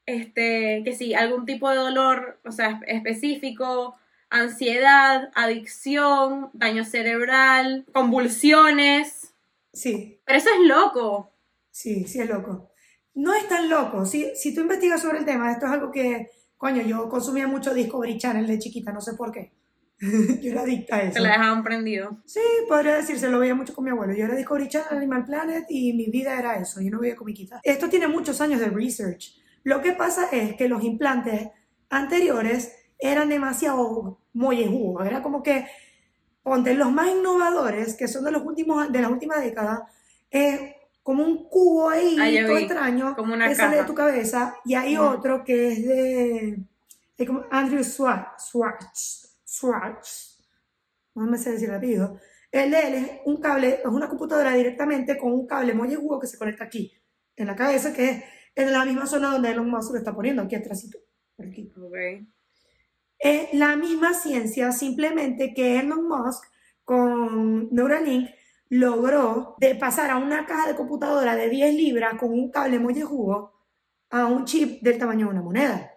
[0.06, 3.96] este, que sí, algún tipo de dolor, o sea, específico,
[4.40, 9.34] ansiedad, adicción, daño cerebral, convulsiones.
[9.72, 11.32] Sí, Pero eso es loco.
[11.70, 12.70] sí, sí es loco.
[13.14, 14.04] No es tan loco.
[14.04, 17.72] Si, si tú investigas sobre el tema, esto es algo que, coño, yo consumía mucho
[17.72, 19.52] Discovery Channel de chiquita, no sé por qué.
[19.98, 21.14] yo era adicta a eso.
[21.14, 22.18] Se la dejaban prendido.
[22.26, 24.14] Sí, podría decirse, lo veía mucho con mi abuelo.
[24.14, 26.82] Yo era Discovery Channel, Animal Planet y mi vida era eso.
[26.82, 27.60] Yo no veía comiquitas.
[27.64, 29.34] Esto tiene muchos años de research.
[29.62, 31.48] Lo que pasa es que los implantes
[31.88, 35.06] anteriores eran demasiado mollejudos.
[35.06, 35.66] Era como que,
[36.42, 39.80] ponte, los más innovadores, que son de, los últimos, de las últimas décadas,
[40.30, 40.60] es
[41.02, 43.86] como un cubo ahí, Ah, ya todo vi, extraño, como una que sale de caja.
[43.86, 44.56] tu cabeza.
[44.64, 45.06] Y hay Ujú.
[45.06, 46.58] otro que es de,
[47.16, 48.48] de como Andrew Schwartz.
[48.50, 49.38] Schwartz.
[49.46, 50.42] Schwartz.
[51.14, 51.70] No me sé decir.
[52.52, 56.26] El de él es un cable, es una computadora directamente con un cable mollejudo que
[56.26, 56.92] se conecta aquí,
[57.36, 60.42] en la cabeza, que es en la misma zona donde Elon Musk lo está poniendo,
[60.42, 60.98] aquí atrásito.
[61.36, 61.72] por aquí.
[61.76, 62.26] Ok.
[63.18, 66.44] Es la misma ciencia, simplemente que Elon Musk
[66.84, 68.30] con Neuralink
[68.68, 73.52] logró de pasar a una caja de computadora de 10 libras con un cable mollejudo
[74.10, 75.92] a un chip del tamaño de una moneda.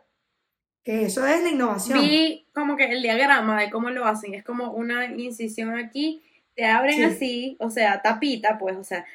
[0.84, 2.02] Que eso es la innovación.
[2.02, 4.34] Vi como que el diagrama de cómo lo hacen.
[4.34, 6.24] Es como una incisión aquí.
[6.56, 7.04] Te abren Sí.
[7.04, 9.06] así, o sea, tapita, pues, o sea.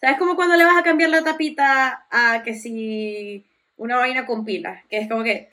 [0.00, 3.44] ¿Sabes como cuando le vas a cambiar la tapita a que si
[3.76, 4.82] una vaina con pilas?
[4.88, 5.48] Que es como que.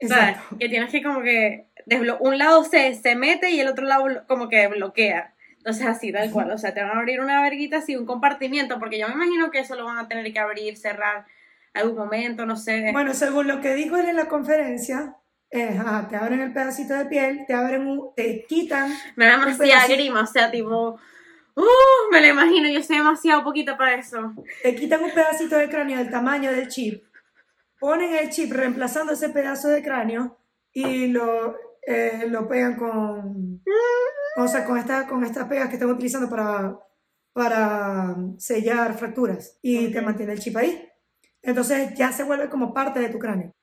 [0.00, 0.36] ¿Sabes?
[0.58, 1.66] Que tienes que como que.
[1.86, 5.34] desblo- un lado se, se mete y el otro lado como que bloquea.
[5.58, 6.50] Entonces así, tal cual.
[6.52, 9.50] O sea, te van a abrir una verguita así, un compartimiento, porque yo me imagino
[9.50, 11.26] que eso lo van a tener que abrir, cerrar
[11.74, 12.90] algún momento, no sé.
[12.92, 15.16] Bueno, según lo que dijo él en la conferencia,
[15.50, 19.38] es, ajá, te abren el pedacito de piel, te abren un, te quitan, Me da
[19.38, 20.98] demasiada grima, o sea, tipo.
[21.58, 24.34] Uh, me lo imagino, yo soy demasiado poquito para eso.
[24.62, 27.02] te quitan un pedacito de cráneo del tamaño del chip,
[27.78, 30.38] ponen el chip reemplazando ese pedazo de cráneo
[30.72, 33.62] y lo, eh, lo pegan con,
[34.36, 36.78] o sea, con, esta, con estas pegas que están utilizando para,
[37.32, 40.88] para sellar fracturas y te mantiene el chip ahí.
[41.42, 43.54] Entonces ya se vuelve como parte de tu cráneo.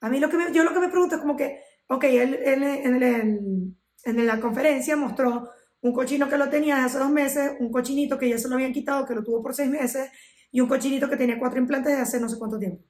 [0.00, 2.34] A mí lo que me, yo lo que me pregunto es como que, ok, él,
[2.34, 3.74] él en, el-
[4.04, 8.28] en la conferencia mostró un cochino que lo tenía hace dos meses, un cochinito que
[8.28, 10.10] ya se lo habían quitado, que lo tuvo por seis meses,
[10.50, 12.82] y un cochinito que tenía cuatro implantes desde hace no sé cuánto tiempo.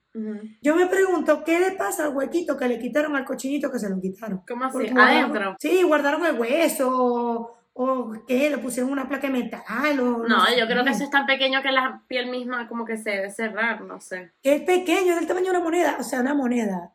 [0.61, 3.89] Yo me pregunto, ¿qué le pasa al huequito que le quitaron al cochinito que se
[3.89, 4.41] lo quitaron?
[4.47, 4.73] ¿Cómo así?
[4.73, 5.55] Porque guardaron- Adentro.
[5.59, 10.59] Sí, guardaron el hueso, o, qué, le pusieron una placa de metal, o No, sé
[10.59, 10.95] yo creo que qué.
[10.95, 14.31] eso es tan pequeño que la piel misma como que se debe cerrar, no sé.
[14.41, 16.93] Que es pequeño, es del tamaño de una moneda, o sea, una moneda.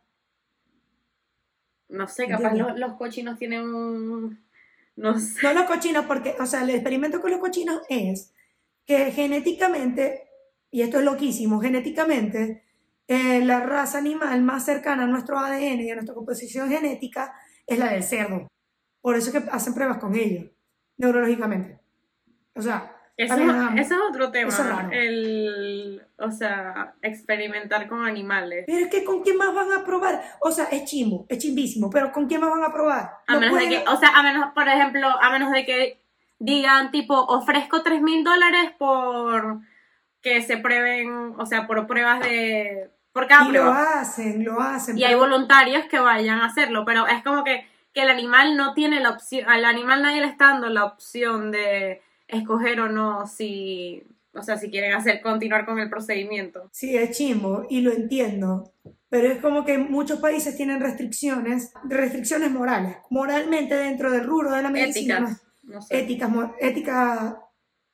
[1.88, 4.42] No sé, capaz los cochinos tienen un...
[4.96, 5.40] No sé.
[5.42, 8.32] No los cochinos, porque, o sea, el experimento con los cochinos es
[8.86, 10.23] que genéticamente,
[10.74, 12.64] y esto es loquísimo, genéticamente,
[13.06, 17.32] eh, la raza animal más cercana a nuestro ADN y a nuestra composición genética
[17.64, 18.48] es la del cerdo.
[19.00, 20.50] Por eso es que hacen pruebas con ellos,
[20.96, 21.78] neurológicamente.
[22.56, 24.48] O sea, Eso, es otro tema.
[24.48, 24.88] eso es raro.
[24.90, 28.64] El, o sea, experimentar con animales.
[28.66, 30.24] pero es que ¿con quién más van a probar?
[30.40, 33.12] O sea, es chimbo, es chimbísimo, pero ¿con quién más van a probar?
[33.28, 36.00] A No menos de que, o sea, a menos, por ejemplo, a menos de que
[36.40, 39.62] digan tipo, ofrezco 3 mil dólares por
[40.24, 44.00] que se prueben, o sea, por pruebas de, por cada y lo prueba.
[44.00, 44.98] hacen, lo hacen.
[44.98, 48.56] Y hay pero- voluntarios que vayan a hacerlo, pero es como que, que el animal
[48.56, 52.88] no tiene la opción, al animal nadie le está dando la opción de escoger o
[52.88, 56.70] no si, o sea, si quieren hacer, continuar con el procedimiento.
[56.72, 58.72] Sí, es chimbo y lo entiendo,
[59.10, 64.62] pero es como que muchos países tienen restricciones, restricciones morales, moralmente dentro del rubro de
[64.62, 66.00] la medicina, Éticas, no sé.
[66.00, 67.38] éticas, ética,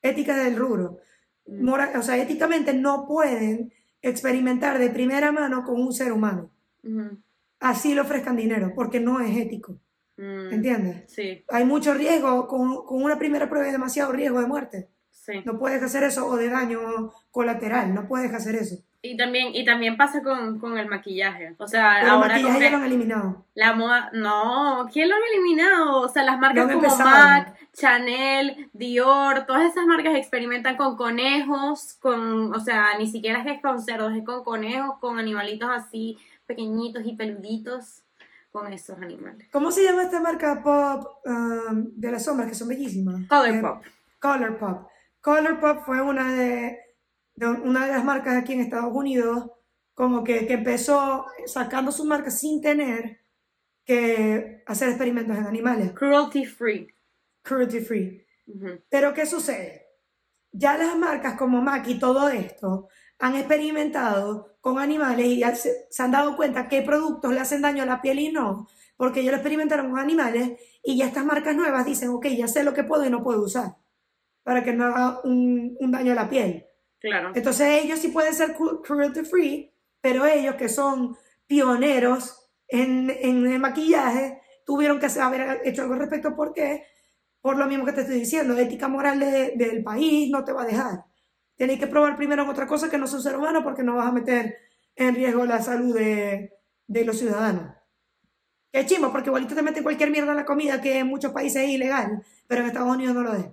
[0.01, 0.99] ética del rubro.
[1.99, 6.51] O sea, éticamente no pueden experimentar de primera mano con un ser humano.
[7.59, 9.79] Así le ofrezcan dinero, porque no es ético,
[10.17, 11.05] Mm, ¿entiendes?
[11.09, 14.89] Sí, Hay mucho riesgo, con, con una primera prueba hay demasiado riesgo de muerte.
[15.11, 15.33] sí.
[15.47, 18.83] No puedes hacer eso o de daño colateral, no puedes hacer eso.
[19.03, 21.55] Y también, y también pasa con, con el maquillaje.
[21.59, 23.47] O sea, Pero el ahora maquillaje con ya el- lo han eliminado.
[23.55, 24.11] la moda.
[24.13, 26.01] No, ¿quién lo han eliminado?
[26.03, 26.97] O sea, las marcas como.
[26.99, 33.47] MAC, Chanel, Dior, todas esas marcas experimentan con conejos, con, o sea, ni siquiera es
[33.47, 38.03] que es con cerdos, es con conejos, con animalitos así pequeñitos y peluditos,
[38.51, 39.49] con esos animales.
[39.53, 43.27] ¿Cómo se llama esta marca pop um, de las sombras que son bellísimas?
[43.29, 43.83] Color Eh, Pop.
[44.19, 44.89] Color Pop.
[45.21, 46.79] Color Pop fue una de,
[47.41, 49.51] de una de las marcas aquí en Estados Unidos,
[49.95, 53.21] como que, que empezó sacando su marca sin tener
[53.85, 56.95] que hacer experimentos en animales, Cruelty free.
[57.43, 58.27] cruelty free.
[58.47, 58.81] Ujú.
[58.91, 59.87] Pero ¿qué sucede?
[60.53, 66.03] Ya las marcas como Mac y todo esto han experimentado con animales y se, se
[66.03, 69.33] han dado cuenta qué productos le hacen daño a la piel y no, porque ellos
[69.33, 72.85] lo experimentaron con animales y ya estas marcas nuevas dicen, ok, ya sé lo que
[72.85, 73.77] puedo y no puedo usar
[74.43, 76.67] para que no haga un, un daño a la piel.
[77.01, 77.33] Claro.
[77.35, 83.47] Entonces ellos sí pueden ser cru- cruelty free, pero ellos que son pioneros en, en
[83.47, 86.85] el maquillaje, tuvieron que haber hecho algo al respecto porque,
[87.41, 90.63] por lo mismo que te estoy diciendo, ética moral de- del país no te va
[90.63, 91.05] a dejar.
[91.57, 93.97] Tienes que probar primero en otra cosa que no es un ser humano porque no
[93.97, 94.57] vas a meter
[94.95, 96.53] en riesgo la salud de,
[96.87, 97.75] de los ciudadanos.
[98.73, 101.63] Qué chimbo, porque igualito te meten cualquier mierda en la comida que en muchos países
[101.65, 103.47] es ilegal, pero en Estados Unidos no lo es.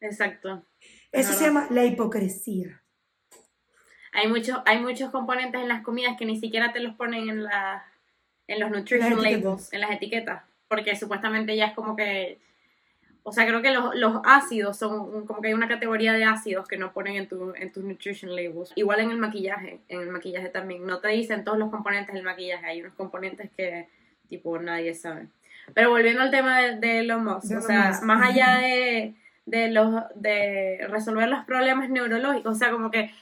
[0.00, 0.64] Exacto.
[1.10, 2.80] Eso se llama la hipocresía.
[4.20, 7.42] Hay, muchos hay muchos componentes en las comidas que ni siquiera te los ponen en,
[7.44, 7.84] la,
[8.46, 12.38] en los nutrition Las labels, en las etiquetas, porque supuestamente ya es como que,
[13.22, 16.68] o sea, creo que los, los ácidos son, como que hay una categoría de ácidos
[16.68, 18.72] que no ponen en, tu, en tus nutrition labels.
[18.74, 22.24] Igual en el maquillaje, en el maquillaje también, no te dicen todos los componentes del
[22.24, 23.88] maquillaje, hay unos componentes que
[24.28, 25.28] tipo nadie sabe.
[25.72, 28.02] Pero volviendo al tema de, de Elon Musk, De o sea, Musk.
[28.02, 29.14] más allá de,
[29.46, 33.12] de, los, de resolver los problemas neurológicos, o sea, como que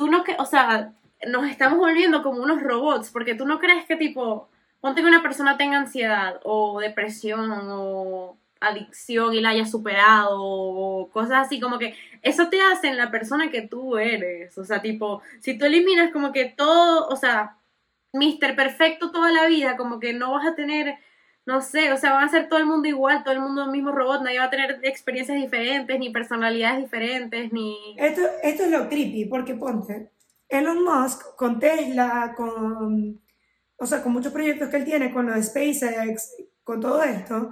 [0.00, 0.94] tú no que, o sea,
[1.28, 4.48] nos estamos volviendo como unos robots, porque tú no crees que tipo,
[4.80, 11.10] ponte que una persona tenga ansiedad o depresión o adicción y la haya superado o
[11.10, 14.80] cosas así, como que eso te hace en la persona que tú eres, o sea,
[14.80, 17.58] tipo, si tú eliminas como que todo, o sea,
[18.14, 20.94] Mister Perfecto toda la vida, como que no vas a tener,
[21.46, 23.70] no sé, o sea, van a ser todo el mundo igual, todo el mundo el
[23.70, 27.96] mismo robot, nadie va a tener experiencias diferentes, ni personalidades diferentes, ni...
[27.98, 30.10] Esto, esto es lo creepy, porque ponte,
[30.48, 33.20] Elon Musk con Tesla, con,
[33.76, 37.50] o sea, con muchos proyectos que él tiene, con lo de SpaceX, con todo esto,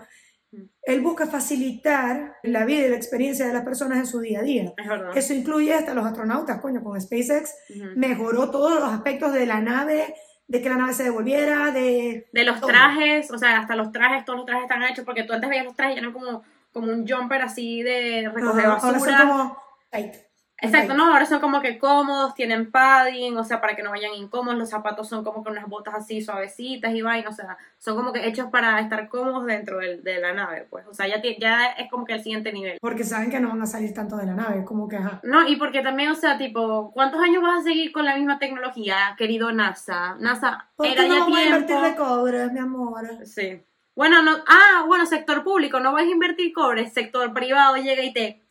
[0.83, 4.43] él busca facilitar la vida y la experiencia de las personas en su día a
[4.43, 4.75] día.
[5.15, 5.25] Es.
[5.25, 7.89] Eso incluye hasta los astronautas, coño, con SpaceX Ujú.
[7.97, 10.15] mejoró todos los aspectos de la nave,
[10.49, 12.27] de que la nave se devolviera, de...
[12.33, 12.71] De los Todo.
[12.71, 15.67] trajes, o sea, hasta los trajes, todos los trajes están hechos, porque tú antes veías
[15.67, 19.19] los trajes y eran como, como un jumper así de recoger ahora basura.
[19.19, 19.59] son como
[19.91, 20.15] tight.
[20.61, 24.13] Exacto, no, ahora son como que cómodos, tienen padding, o sea, para que no vayan
[24.15, 27.95] incómodos, los zapatos son como con unas botas así suavecitas y vaina, o sea, son
[27.95, 31.23] como que hechos para estar cómodos dentro del- de la nave, pues, o sea, ya,
[31.39, 32.79] ya es como que el siguiente nivel.
[32.81, 35.21] Porque saben que no van a salir tanto de la nave, como que, ajá.
[35.23, 38.41] No, y porque también, o sea, tipo, ¿cuántos años vas a seguir con la misma
[38.41, 40.17] tecnología, querido NASA?
[40.19, 43.07] NASA, ¿Por era no ya vamos a invertir de cobre, mi amor?
[43.27, 43.63] Sí.
[43.95, 48.13] Bueno, no, ah, bueno, sector público, no vas a invertir cobre, sector privado llega y
[48.13, 48.43] te,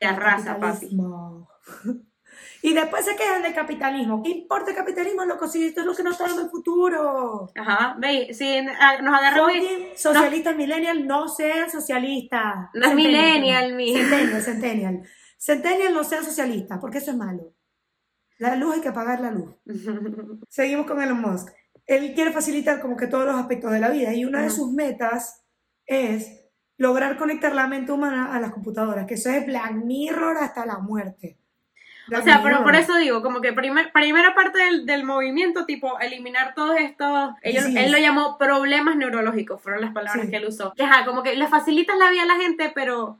[0.00, 0.96] te arrasa, papi.
[2.62, 4.22] Y después se quejan del capitalismo.
[4.22, 5.46] ¿Qué importa el capitalismo, loco?
[5.46, 7.50] Si esto es lo que nos está dando el futuro.
[7.54, 12.70] Ajá, ve, si nos Fucking socialistas millennial, no sean socialistas.
[12.72, 13.94] No es millennial, mi.
[13.94, 15.02] Centennial, centennial.
[15.36, 17.54] Centennial, no sean socialistas, porque eso es malo.
[18.38, 19.54] La luz hay que apagar la luz.
[20.48, 21.50] Seguimos con Elon Musk.
[21.86, 24.72] Él quiere facilitar como que todos los aspectos de la vida y una de sus
[24.72, 25.44] metas
[25.84, 26.48] es
[26.78, 30.78] lograr conectar la mente humana a las computadoras, que eso es Black Mirror hasta la
[30.78, 31.38] muerte.
[32.12, 35.98] O sea, pero por eso digo, como que primer- primera parte del, del movimiento, tipo,
[36.00, 37.78] eliminar todos estos, ellos, Sí.
[37.78, 40.30] él lo llamó problemas neurológicos, fueron las palabras Sí.
[40.30, 40.74] que él usó.
[40.78, 43.18] Ajá, como que le facilitas la vida a la gente, pero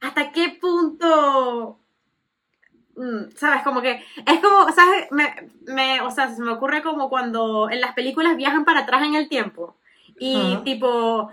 [0.00, 1.78] ¿hasta qué punto?
[2.96, 3.62] Mm, ¿Sabes?
[3.62, 5.06] Como que es como, ¿sabes?
[5.12, 9.02] Me, me, o sea, se me ocurre como cuando en las películas viajan para atrás
[9.04, 9.76] en el tiempo
[10.18, 11.30] y tipo...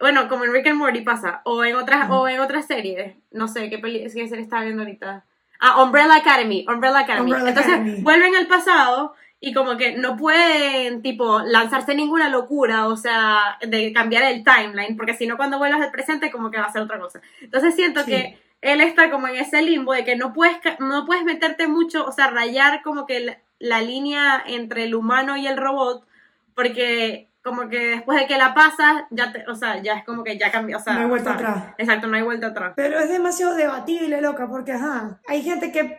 [0.00, 3.46] Bueno, como en Rick and Morty pasa, o en otras, o en otras series, no
[3.46, 5.24] sé, ¿qué, peli qué serie estaba viendo ahorita?
[5.64, 7.30] Ah, Umbrella Academy, Umbrella Academy.
[7.30, 8.02] Umbrella Entonces Academy.
[8.02, 13.92] vuelven al pasado y como que no pueden, tipo, lanzarse ninguna locura, o sea, de
[13.92, 16.82] cambiar el timeline, porque si no cuando vuelvas al presente como que va a ser
[16.82, 17.20] otra cosa.
[17.40, 18.10] Entonces siento Sí.
[18.10, 22.06] que él está como en ese limbo de que no puedes, no puedes meterte mucho,
[22.06, 26.06] o sea, rayar como que la, la línea entre el humano y el robot,
[26.54, 30.22] porque como que después de que la pasas, ya te, o sea, ya es como
[30.22, 31.74] que ya cambió, o sea, No hay vuelta o sea, atrás.
[31.78, 32.72] Exacto, no hay vuelta atrás.
[32.76, 35.98] Pero es demasiado debatible, loca, porque, ajá, hay gente que,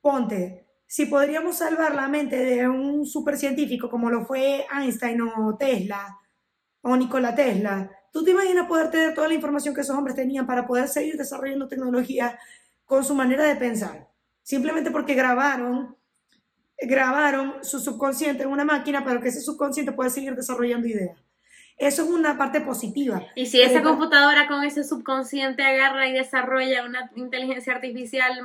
[0.00, 6.18] ponte, si podríamos salvar la mente de un supercientífico como lo fue Einstein o Tesla,
[6.80, 10.46] o Nikola Tesla, ¿tú te imaginas poder tener toda la información que esos hombres tenían
[10.46, 12.38] para poder seguir desarrollando tecnología
[12.86, 14.08] con su manera de pensar?
[14.42, 15.97] Simplemente porque grabaron,
[16.80, 21.16] grabaron su subconsciente en una máquina para que ese subconsciente pueda seguir desarrollando ideas.
[21.78, 23.22] Eso es una parte positiva.
[23.36, 28.40] Y si esa Pero- computadora con ese subconsciente agarra y desarrolla una inteligencia artificial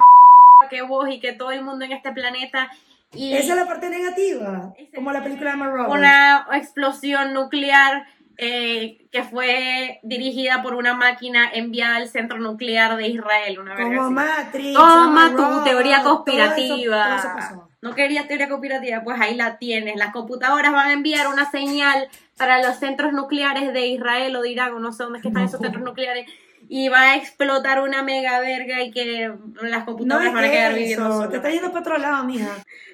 [0.70, 2.70] que vos y que todo el mundo en este planeta
[3.12, 5.94] y Esa es la parte negativa, como la película de Roberts.
[5.94, 13.08] una explosión nuclear eh, que fue dirigida por una máquina enviada al centro nuclear de
[13.10, 14.10] Israel, una Como.
[14.10, 14.74] Matrix.
[14.74, 17.06] Toma tu teoría todo eso- conspirativa.
[17.06, 17.70] todo eso pasó.
[17.84, 19.96] No querías teoría conspirativa, pues ahí la tienes.
[19.98, 22.08] Las computadoras van a enviar una señal
[22.38, 25.28] para los centros nucleares de Israel o de Irán, o no sé dónde es que
[25.28, 25.66] están esos No.
[25.66, 26.28] centros nucleares,
[26.70, 29.32] y va a explotar una mega verga y que
[29.62, 31.30] las No computadoras es van a quedar que viviendo eso, solas.
[31.30, 32.50] te está yendo para otro lado, mija.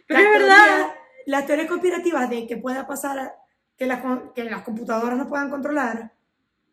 [0.07, 0.55] Pero Las es verdad.
[0.65, 0.91] teorías-
[1.27, 3.35] Las teorías conspirativas de que pueda pasar
[3.77, 3.99] que las,
[4.33, 6.11] que las computadoras no puedan controlar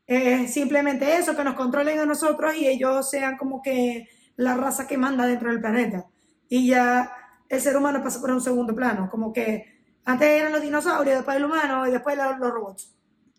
[0.09, 4.87] Es simplemente eso, que nos controlen a nosotros y ellos sean como que la raza
[4.87, 6.07] que manda dentro del planeta.
[6.49, 7.13] Y ya
[7.49, 9.75] el ser humano pasa por un segundo plano, como que
[10.05, 12.95] antes eran los dinosaurios, después el humano y después los, los robots.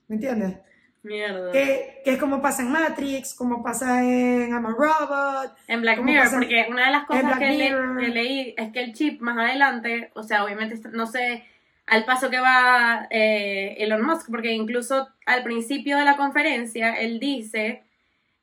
[0.08, 0.58] ¿Me entiendes?
[1.03, 1.51] Mierda.
[1.51, 5.55] Que, que es como pasa en Matrix, como pasa en I'm a Robot.
[5.68, 7.99] En Black ¿Cómo Mirror, porque una de las cosas que, le- Mirror.
[7.99, 11.45] que leí es que el chip más adelante, o sea, obviamente no sé
[11.86, 17.20] al paso que va eh, Elon Musk, porque incluso al principio de la conferencia él
[17.20, 17.84] dice,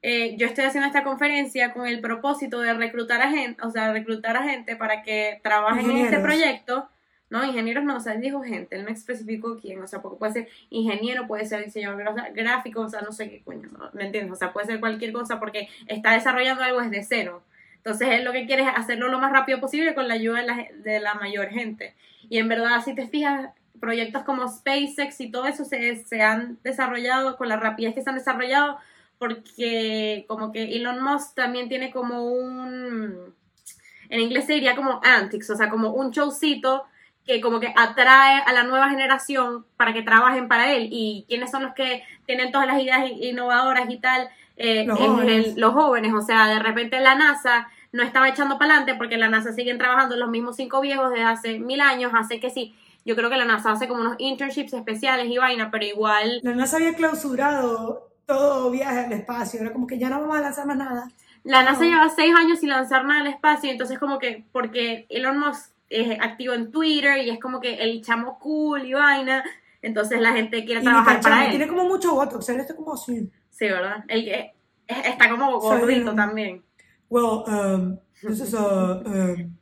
[0.07, 3.90] eh, yo estoy haciendo esta conferencia con el propósito de reclutar a gente, o sea,
[3.90, 6.22] reclutar a gente para que trabajen en este Ingenieros.
[6.22, 6.88] proyecto.
[7.30, 10.18] No, ingenieros no, o sea, él dijo gente, él me especificó quién, o sea, porque
[10.18, 13.88] puede ser ingeniero, puede ser diseñador gra- gráfico, o sea, no sé qué coño, ¿no?
[13.94, 14.32] ¿me entiendes?
[14.32, 17.42] O sea, puede ser cualquier cosa porque está desarrollando algo desde cero.
[17.78, 20.46] Entonces él lo que quiere es hacerlo lo más rápido posible con la ayuda de
[20.46, 21.94] la, de la mayor gente.
[22.28, 23.50] Y en verdad, si te fijas,
[23.80, 28.11] proyectos como SpaceX y todo eso se, se han desarrollado con la rapidez que se
[28.11, 28.78] han desarrollado
[29.28, 33.34] porque como que Elon Musk también tiene como un,
[34.08, 36.84] en inglés se diría como antics, o sea, como un showcito
[37.26, 40.88] que como que atrae a la nueva generación para que trabajen para él.
[40.90, 44.28] ¿Y quiénes son los que tienen todas las ideas innovadoras y tal?
[44.56, 45.46] Eh, Los es jóvenes.
[45.46, 49.16] el- los jóvenes, o sea, de repente la NASA no estaba echando para adelante porque
[49.16, 52.74] la NASA siguen trabajando los mismos cinco viejos desde hace mil años, hace que sí.
[53.06, 56.54] Yo creo que la NASA hace como unos internships especiales y vaina, pero igual La
[56.54, 59.60] NASA había clausurado todo viaje al espacio.
[59.60, 61.10] Era como que ya no vamos a lanzar más nada.
[61.42, 61.84] La NASA Oh.
[61.84, 66.18] lleva seis años sin lanzar nada al espacio, entonces como que, porque Elon Musk es
[66.20, 69.44] activo en Twitter y es como que el chamo cool y vaina,
[69.82, 71.50] entonces la gente quiere Y trabajar para él.
[71.50, 72.38] Tiene como mucho voto.
[72.38, 73.30] O sea, esto como así.
[73.50, 74.04] Sí, ¿verdad?
[74.08, 74.50] Es-
[74.88, 76.62] está como gordito un- también.
[77.10, 79.54] Well, um, this is a, um,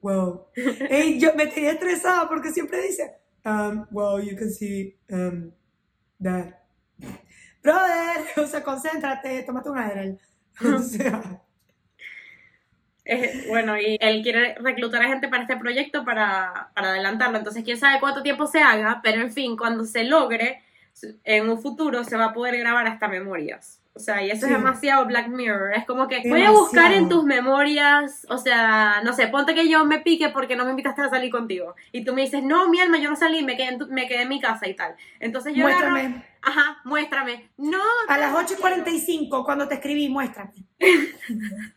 [0.00, 0.46] well.
[0.90, 5.50] Ey, yo me tenía estresada porque siempre dice, um, well, you can see, um,
[6.22, 6.54] that.
[7.66, 10.18] Brother, o sea, concéntrate, tómate un Adderall.
[10.64, 11.20] O sea,
[13.48, 17.38] bueno, y él quiere reclutar a gente para este proyecto para, para adelantarlo.
[17.38, 20.62] Entonces, quién sabe cuánto tiempo se haga, pero en fin, cuando se logre,
[21.24, 23.82] en un futuro se va a poder grabar hasta memorias.
[23.96, 24.52] O sea, y eso Sí.
[24.52, 25.72] es demasiado Black Mirror.
[25.74, 29.68] Es como que voy a buscar en tus memorias, o sea, no sé, ponte que
[29.70, 31.74] yo me pique porque no me invitaste a salir contigo.
[31.92, 34.06] Y tú me dices, no, mi alma, yo no salí, me quedé en, tu- me
[34.06, 34.94] quedé en mi casa y tal.
[35.18, 36.24] Entonces yo agarro- muéstrame.
[36.42, 37.50] ajá, muéstrame.
[37.56, 40.52] No, A las 8 y 45, cuando te escribí, muéstrame.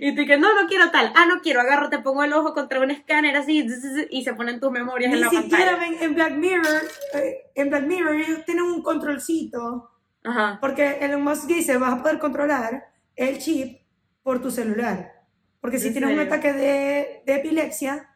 [0.00, 1.12] Y tú que no, no quiero tal.
[1.14, 1.60] Ah, no quiero.
[1.60, 3.66] Agarro, te pongo el ojo contra un escáner así
[4.10, 5.76] y se ponen tus memorias en Ni la siquiera pantalla.
[5.90, 6.82] ven en Black Mirror,
[7.14, 9.90] eh, en Black Mirror ellos tienen un controlcito,
[10.28, 10.58] Ajá.
[10.60, 13.80] porque Elon Musk dice, vas a poder controlar el chip
[14.22, 15.12] por tu celular.
[15.60, 16.32] Porque si ¿En tienes un serio?
[16.32, 18.08] ataque de, de epilepsia,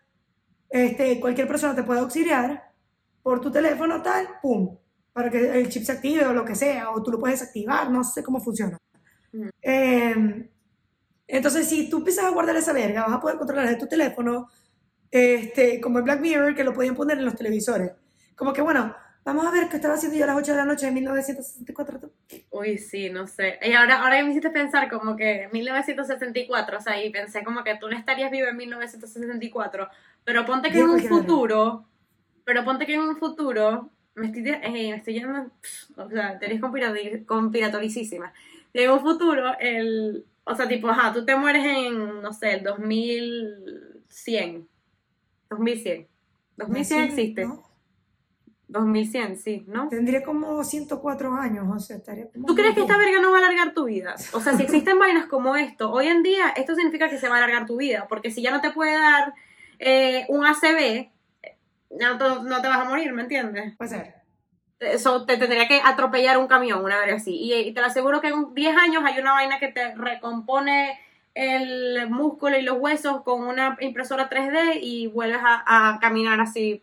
[0.69, 2.71] este, cualquier persona te puede auxiliar
[3.23, 4.77] por tu teléfono, tal, pum,
[5.13, 7.91] para que el chip se active o lo que sea, o tú lo puedes activar,
[7.91, 8.77] no sé cómo funciona.
[9.33, 9.49] Ujú.
[9.63, 10.49] Eh,
[11.29, 14.49] entonces, si tú empiezas a guardar esa verga, vas a poder controlar de tu teléfono,
[15.11, 17.93] este, como en Black Mirror, que lo podían poner en los televisores.
[18.37, 18.95] Como que, bueno,
[19.25, 22.01] vamos a ver qué estaba haciendo yo a las 8 de la noche de 1964.
[22.51, 23.59] Uy, sí, no sé.
[23.63, 27.77] Y ahora, ahora me hiciste pensar como que 1964, o sea, y pensé como que
[27.77, 29.89] tú no estarías vivo en 1964,
[30.25, 31.85] pero ponte que en un futuro,
[32.45, 37.25] pero ponte que en un futuro, me estoy, eh, me estoy o sea, teorías conspirati-
[37.25, 38.33] conspiratoricísimas.
[38.75, 42.65] En un futuro, el, o sea, tipo, ajá, tú te mueres en, no sé, el
[42.65, 44.69] 2100,
[45.51, 46.07] 2100.
[46.57, 47.45] 2100 Así, existe.
[47.47, 47.63] ¿no?
[48.73, 49.89] 2100, sí, ¿no?
[49.89, 53.39] Tendría como 104 años, o sea, estaría como ¿Tú crees que esta verga no va
[53.39, 54.15] a alargar tu vida?
[54.33, 57.37] O sea, si existen vainas como esto, hoy en día esto significa que se va
[57.37, 59.35] a alargar tu vida, porque si ya no te puede dar
[59.79, 60.45] eh, un
[61.91, 63.77] ya no te, no te vas a morir, ¿me entiendes?
[63.77, 64.15] Puede ser.
[64.81, 67.37] Eso te tendría que atropellar un camión, una verga así.
[67.37, 70.99] Y, y te lo aseguro que en 10 años hay una vaina que te recompone
[71.35, 76.79] el músculo y los huesos con una impresora 3D y vuelves a, a caminar así.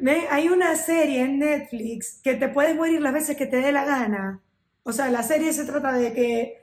[0.00, 3.72] Ve, Hay una serie en Netflix que te puedes morir las veces que te dé
[3.72, 4.40] la gana.
[4.82, 6.62] O sea, la serie se trata de que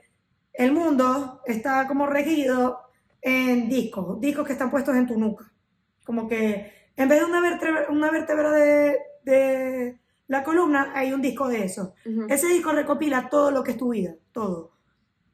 [0.52, 2.80] el mundo está como regido
[3.22, 5.50] en discos, discos que están puestos en tu nuca.
[6.04, 9.98] Como que en vez de una vértebra, una vértebra de, de
[10.28, 11.94] la columna, hay un disco de eso.
[12.28, 14.72] Ese disco recopila todo lo que es tu vida, todo.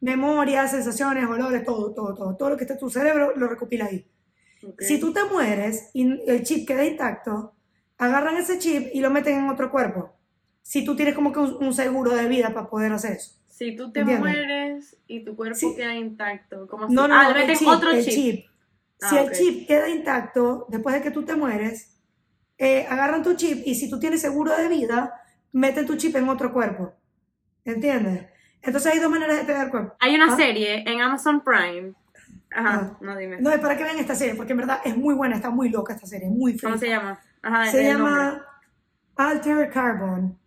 [0.01, 2.36] Memorias, sensaciones, olores, todo, todo, todo.
[2.36, 4.07] Todo lo que está en tu cerebro lo recopila ahí.
[4.80, 7.55] Si tú te mueres y el chip queda intacto,
[7.99, 10.12] agarran ese chip y lo meten en otro cuerpo.
[10.62, 13.36] Si tú tienes como que un, un seguro de vida para poder hacer eso.
[13.49, 14.20] Si tú te ¿Entiendes?
[14.20, 15.74] mueres y tu cuerpo Sí.
[15.76, 18.12] queda intacto, como si no, ah, no, el chip, otro el chip.
[18.14, 18.47] chip.
[19.01, 21.97] Ah, Si el chip queda intacto después de que tú te mueres,
[22.59, 25.12] eh, agarran tu chip y si tú tienes seguro de vida,
[25.53, 26.92] meten tu chip en otro cuerpo.
[27.64, 28.26] ¿Entiendes?
[28.62, 29.94] Entonces hay dos maneras de tener cuerpo.
[30.00, 30.36] Hay una Ah.
[30.36, 31.94] serie en Amazon Prime.
[32.52, 32.98] Ajá, Ah.
[33.00, 33.40] no dime.
[33.40, 35.68] No, es para que vean esta serie, porque en verdad es muy buena, está muy
[35.68, 36.80] loca esta serie, muy ¿Cómo fea.
[36.80, 37.20] se llama?
[37.42, 38.44] Ajá, Se llama
[39.16, 40.38] Alter Carbon.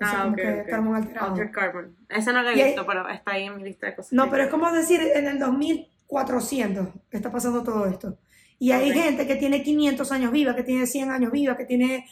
[0.00, 0.68] O sea, Ah, como ok, que ok.
[0.68, 1.30] carbón alterado.
[1.32, 1.96] Altered Carbon.
[2.08, 4.12] Esa no la he Y hay- visto, pero está ahí en mi lista de cosas.
[4.12, 8.18] No, pero es como decir, en el 2400 está pasando todo esto.
[8.60, 8.96] Y hay Ok.
[8.96, 12.06] gente que tiene 500 años viva, que tiene 100 años viva, que tiene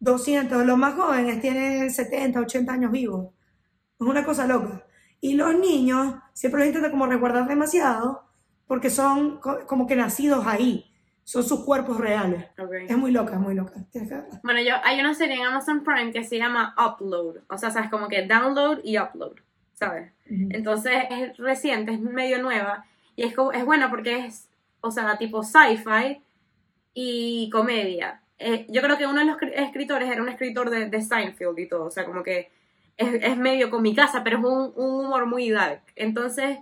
[0.00, 0.64] 200.
[0.64, 3.34] Los más jóvenes tienen 70, 80 años vivos.
[4.00, 4.84] Es una cosa loca.
[5.22, 8.24] Y los niños siempre los intentan como resguardar demasiado
[8.66, 10.84] porque son co- como que nacidos ahí.
[11.24, 12.44] Son sus cuerpos reales.
[12.58, 12.72] Ok.
[12.88, 13.72] Es muy loca, es muy loca.
[13.92, 14.00] Que.
[14.42, 17.36] Bueno, yo, hay una serie en Amazon Prime que se llama Upload.
[17.48, 19.36] O sea, sabes, como que download y upload,
[19.74, 20.10] ¿sabes?
[20.28, 22.84] Entonces es reciente, es medio nueva.
[23.14, 24.48] Y es, como, es buena porque es,
[24.80, 26.20] o sea, tipo sci-fi
[26.94, 28.20] y comedia.
[28.38, 31.58] Eh, yo creo que uno de los cri- escritores era un escritor de, de Seinfeld
[31.60, 31.84] y todo.
[31.84, 32.50] O sea, como que
[32.96, 35.82] es, es medio con mi casa, pero es un, un humor muy dark.
[35.96, 36.58] Entonces,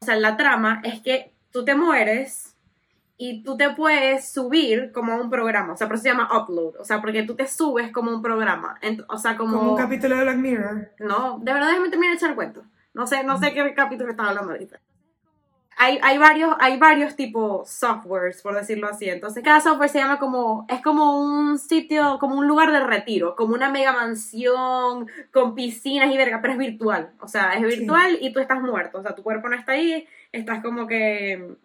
[0.00, 2.56] o sea, la trama es que tú te mueres
[3.16, 5.74] y tú te puedes subir como a un programa.
[5.74, 6.76] O sea, por eso se llama upload.
[6.80, 8.78] O sea, porque tú te subes como un programa.
[8.82, 9.58] Ent- o sea, como...
[9.58, 10.90] Como un capítulo de Black Mirror.
[10.98, 12.64] No, de verdad déjame terminar de echar el cuento.
[12.94, 14.80] No sé, no sé qué capítulo estaba hablando ahorita.
[15.84, 19.08] Hay, hay varios, hay varios tipos softwares, por decirlo así.
[19.08, 23.34] Entonces, cada software se llama como, es como un sitio, como un lugar de retiro,
[23.34, 27.10] como una mega mansión con piscinas y verga, pero es virtual.
[27.20, 28.98] O sea, es virtual y tú estás muerto.
[28.98, 31.56] O sea, tu cuerpo no está ahí, estás como que,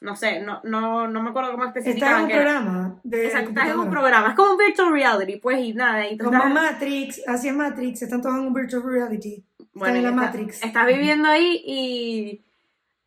[0.00, 2.42] no sé, no, no, no me acuerdo cómo en especificaban un que era.
[2.44, 3.00] programa.
[3.02, 4.28] De Exacto, estás en un programa.
[4.30, 6.06] Es como un virtual reality, pues, y nada.
[6.08, 9.44] Y tú Como estás- Matrix, así es Matrix, están todos en un virtual reality.
[9.74, 10.62] Bueno, en la está- Matrix.
[10.64, 12.42] Estás viviendo ahí y,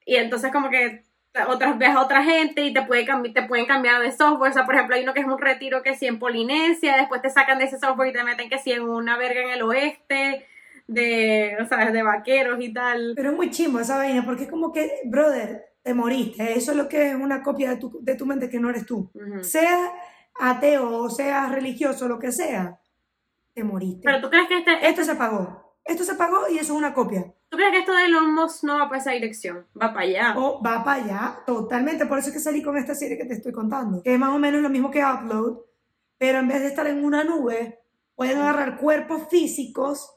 [0.10, 1.03] y entonces como que
[1.47, 4.49] otras ves a otra gente y te, puede te pueden cambiar de software.
[4.49, 7.22] O sea, por ejemplo, hay uno que es un retiro que sí en Polinesia, después
[7.22, 9.62] te sacan de ese software y te meten que sí en una verga en el
[9.62, 10.47] oeste,
[10.88, 13.14] de, o sea, de vaqueros y tal.
[13.16, 16.57] Pero es muy chimbo esa vaina, porque es como que, brother, te moriste.
[16.57, 18.88] Eso es lo que es una copia de tu, de tu mente que no eres
[18.88, 19.12] tú.
[19.43, 19.91] Sea
[20.39, 22.80] ateo o sea religioso, lo que sea,
[23.53, 24.01] te moriste.
[24.03, 25.76] Pero tú crees que este, Esto se apagó.
[25.86, 27.32] Esto se apagó y eso es una copia.
[27.49, 29.65] ¿Tú crees que esto de Elon Musk no va para esa dirección?
[29.79, 30.33] Va para allá.
[30.37, 32.05] O va para allá, totalmente.
[32.05, 34.01] Por eso es que salí con esta serie que te estoy contando.
[34.03, 35.59] Que es más o menos lo mismo que Upload,
[36.17, 37.79] pero en vez de estar en una nube,
[38.15, 40.15] pueden agarrar cuerpos físicos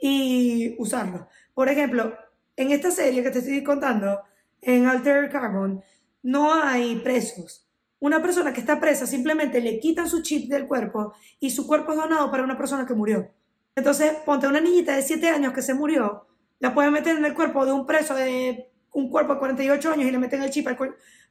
[0.00, 1.22] y usarlos.
[1.52, 2.14] Por ejemplo,
[2.56, 4.20] en esta serie que te estoy contando,
[4.60, 5.82] en Altered Carbon,
[6.22, 7.68] no hay presos.
[8.00, 11.92] Una persona que está presa simplemente le quitan su chip del cuerpo y su cuerpo
[11.92, 13.30] es donado para una persona que murió.
[13.74, 16.26] Entonces, ponte una niñita de 7 años que se murió,
[16.58, 20.06] la pueden meter en el cuerpo de un preso de un cuerpo de 48 años
[20.06, 20.78] y le meten el chip al,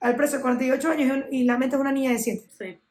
[0.01, 2.49] al preso de 48 años y, la mente es una niña de 7.
[2.57, 2.81] Sí.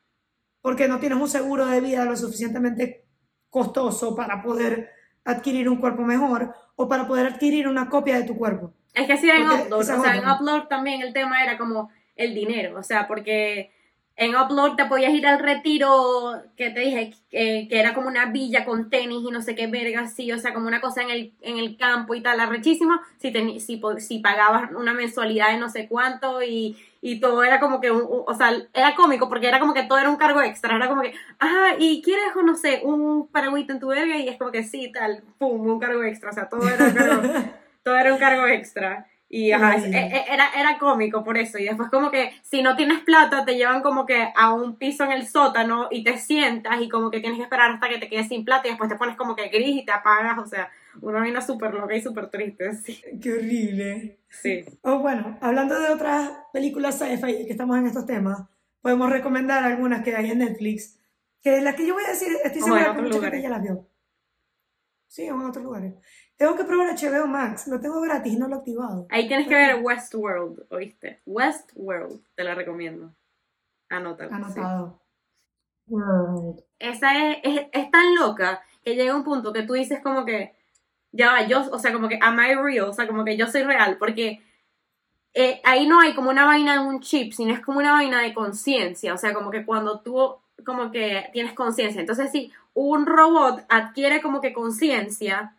[0.60, 3.04] Porque no tienes un seguro de vida lo suficientemente
[3.50, 4.90] costoso para poder
[5.24, 8.72] adquirir un cuerpo mejor o para poder adquirir una copia de tu cuerpo.
[8.94, 10.28] Es que sí, en Upload, o sea, en.
[10.28, 13.72] Upload también el tema era como el dinero, o sea, porque
[14.16, 18.26] en Upload te podías ir al retiro que te dije que, que era como una
[18.26, 21.10] villa con tenis y no sé qué verga, sí, o sea, como una cosa en
[21.10, 25.48] el, en el campo y tal, arrechísimo, si, teni- si, po- si pagabas una mensualidad
[25.52, 29.28] de no sé cuánto y, y todo era como que, un- o sea, era cómico
[29.28, 32.36] porque era como que todo era un cargo extra, era como que, ah, y quieres,
[32.36, 35.66] o no sé, un paragüita en tu verga y es como que sí, tal, pum,
[35.66, 37.22] un cargo extra, o sea, todo era un cargo
[37.82, 39.06] todo era un cargo extra.
[39.34, 41.56] Y ajá, es- e- e- era, era cómico por eso.
[41.58, 45.04] Y después como que si no tienes plata te llevan como que a un piso
[45.04, 48.10] en el sótano y te sientas y como que tienes que esperar hasta que te
[48.10, 50.36] quedes sin plata y después te pones como que gris y te apagas.
[50.38, 50.68] O sea,
[51.00, 52.72] una vaina súper loca y súper triste.
[52.84, 53.02] Sí.
[53.22, 54.18] Qué horrible.
[54.28, 54.66] sí.
[54.82, 58.42] O bueno, hablando de otras películas sci-fi que estamos en estos temas,
[58.82, 60.98] podemos recomendar algunas que hay en Netflix.
[61.42, 63.22] Que las que yo voy a decir, estoy segura que mucha lugares.
[63.32, 63.86] gente ya las vio.
[65.08, 65.94] Sí, en otros lugares.
[66.42, 69.06] Tengo que probar HBO Max, lo tengo gratis, no lo he activado.
[69.10, 71.20] Ahí tienes que ver Westworld, ¿oíste?
[71.24, 73.14] Westworld, te la recomiendo.
[73.88, 74.30] Anótalo.
[74.30, 74.34] sí.
[74.34, 75.00] Anotado.
[75.86, 76.64] World.
[76.80, 80.56] esa es, es, es tan loca que llega un punto que tú dices como que,
[81.12, 82.88] ya va, yo, o sea, como que, am I real?
[82.88, 84.42] O sea, como que yo soy real, porque
[85.34, 88.20] eh, ahí no hay como una vaina de un chip, sino es como una vaina
[88.20, 90.34] de conciencia, o sea, como que cuando tú,
[90.66, 95.54] como que tienes conciencia, entonces si un robot adquiere como que conciencia,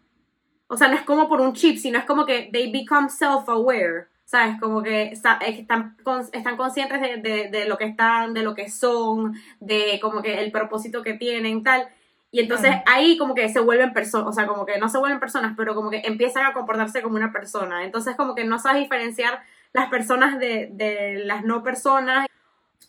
[0.68, 4.08] o sea, no es como por un chip, sino es como que they become self-aware,
[4.26, 4.60] ¿sabes?
[4.60, 5.96] Como que eh, están,
[6.32, 10.40] están conscientes de, de- de lo que están, de lo que son, de como que
[10.44, 11.88] el propósito que tienen, tal.
[12.32, 15.20] Y entonces ahí como que se vuelven personas, o sea, como que no se vuelven
[15.20, 17.84] personas, pero como que empiezan a comportarse como una persona.
[17.84, 22.28] Entonces como que no sabes diferenciar las personas de, de las no personas,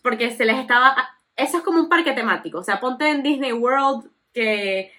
[0.01, 0.95] porque se les estaba...
[1.35, 4.91] Eso es como un parque temático, o sea, ponte en Disney World que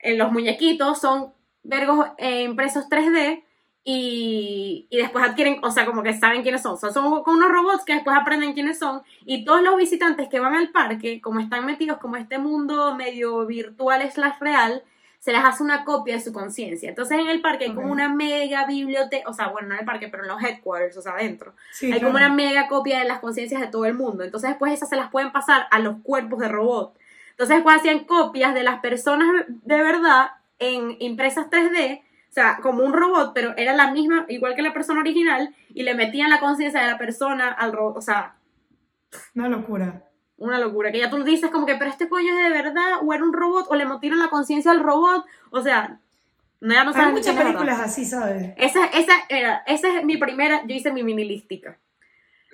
[0.00, 1.32] en los muñequitos son
[1.64, 3.42] vergos eh, impresos 3D
[3.82, 6.74] y, y después adquieren, o sea, como que saben quiénes son.
[6.74, 10.40] O sea, son unos robots que después aprenden quiénes son y todos los visitantes que
[10.40, 14.82] van al parque, como están metidos como este mundo medio virtual slash real,
[15.24, 16.90] se les hace una copia de su conciencia.
[16.90, 19.86] Entonces en el parque hay como una mega biblioteca, o sea, bueno, no en el
[19.86, 21.54] parque, pero en los headquarters, o sea, adentro.
[21.72, 24.22] Sí, hay como una mega copia de las conciencias de todo el mundo.
[24.22, 26.98] Entonces después esas se las pueden pasar a los cuerpos de robot.
[27.30, 30.32] Entonces después hacían copias de las personas de verdad
[30.68, 34.72] en impresas 3D, o sea, como un robot, pero era la misma, igual que la
[34.72, 38.34] persona original, y le metían la conciencia de la persona al robot, o sea,
[39.34, 40.02] Una locura.
[40.36, 43.12] una locura, que ya tú dices como que, pero este coño es de verdad, o
[43.12, 46.00] era un robot, o le metieron la conciencia al robot, o sea,
[46.60, 48.54] no, no Hay muchas películas así, ¿sabes?
[48.56, 51.78] Esa, esa, era, esa es mi primera, yo hice mi mini listica.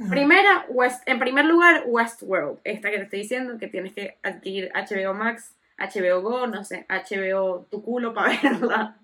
[0.01, 0.11] Ajá.
[0.11, 4.73] Primera, West, en primer lugar, Westworld, esta que te estoy diciendo, que tienes que adquirir
[4.75, 8.99] HBO Max, HBO Go, no sé, HBO tu culo para verla,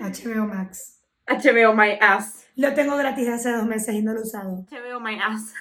[0.00, 1.00] HBO Max.
[1.26, 4.66] HBO My Ass, Lo tengo gratis hace dos meses y no lo he usado.
[4.70, 5.54] HBO My Ass.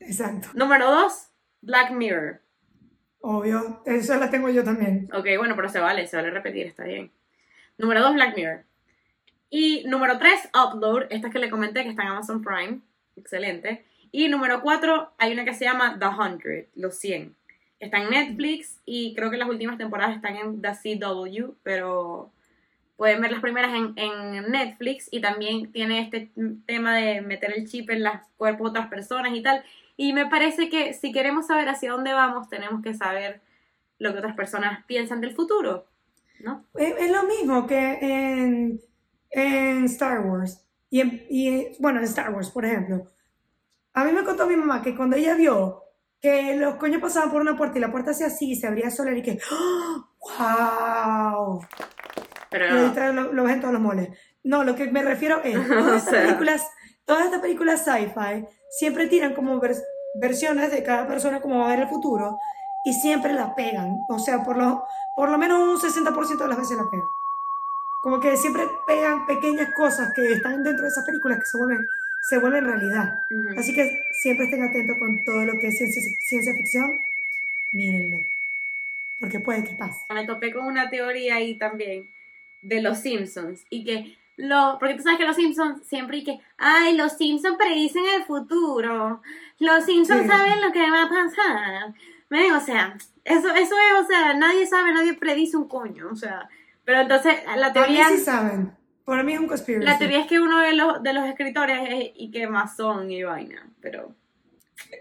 [0.00, 0.48] Exacto.
[0.54, 1.28] Número dos,
[1.60, 2.40] Black Mirror.
[3.20, 3.82] Obvio.
[3.84, 5.08] Eso la tengo yo también.
[5.12, 7.12] Ok, bueno, pero se vale, se vale repetir, está bien.
[7.78, 8.64] Número dos, Black Mirror.
[9.50, 12.80] Y número tres, Upload, esta que le comenté que está en Amazon Prime,
[13.16, 13.84] excelente.
[14.10, 17.36] Y número cuatro, hay una que se llama The Hundred, los 100.
[17.82, 20.70] Está en Netflix y creo que las últimas temporadas están en The
[21.00, 22.30] CW, pero
[22.96, 26.30] pueden ver las primeras en, en Netflix y también tiene este
[26.64, 29.64] tema de meter el chip en los cuerpos de otras personas y tal.
[29.96, 33.40] Y me parece que si queremos saber hacia dónde vamos, tenemos que saber
[33.98, 35.84] lo que otras personas piensan del futuro,
[36.38, 36.64] ¿no?
[36.76, 38.80] Es, lo mismo que en,
[39.30, 40.64] en Star Wars.
[40.88, 43.06] Y, en- y en- bueno, en Star Wars, por ejemplo.
[43.92, 45.82] A mí me contó mi mamá que cuando ella vio
[46.22, 48.90] que los coños pasaban por una puerta y la puerta hacía así y se abría
[48.90, 49.38] sola y que
[50.38, 51.60] ¡Wow!
[52.50, 54.08] Pero Y ahorita lo, lo ves en todos los moles.
[54.44, 56.66] No, lo que me refiero es, todas estas películas,
[57.06, 59.82] todas estas películas sci-fi siempre tiran como vers-
[60.14, 62.38] versiones de cada persona como va a ver el futuro
[62.84, 64.04] y siempre la pegan.
[64.08, 64.84] O sea, por lo,
[65.16, 67.06] por lo menos un 60% de las veces la pegan.
[68.02, 71.86] Como que siempre pegan pequeñas cosas que están dentro de esas películas que se vuelven,
[72.22, 73.18] se vuelven realidad.
[73.30, 73.58] Ujú.
[73.58, 77.00] Así que siempre estén atentos con todo lo que es ciencia, ciencia ficción.
[77.72, 78.26] Mírenlo.
[79.18, 80.00] Porque puede que pase.
[80.12, 82.08] me topé con una teoría ahí también
[82.62, 86.40] de los Simpsons y que lo, porque tú sabes que los Simpsons siempre y que,
[86.58, 89.20] ay, los Simpsons predicen el futuro,
[89.58, 90.28] los Simpsons Sí.
[90.28, 91.94] saben lo que va a pasar.
[92.30, 96.16] Ven, o sea, eso, eso es, o sea, nadie sabe, nadie predice un coño, o
[96.16, 96.48] sea,
[96.84, 98.72] pero entonces la teoría, sí saben.
[99.04, 99.84] Para mí es un conspiracy.
[99.84, 103.22] la teoría es que uno de los, de los escritores es y que masón y
[103.24, 104.14] vaina, pero,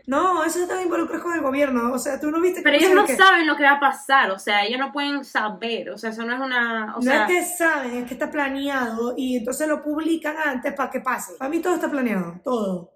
[0.07, 1.91] No, eso está involucrado con el gobierno.
[1.93, 4.31] O sea, tú no viste pero ellos no que- saben lo que va a pasar,
[4.31, 7.25] o sea, ellos no pueden saber, o sea, eso no es una, o no sea,
[7.25, 11.33] es que saben, es que está planeado y entonces lo publican antes para que pase.
[11.37, 12.91] Para mí todo está planeado, todo.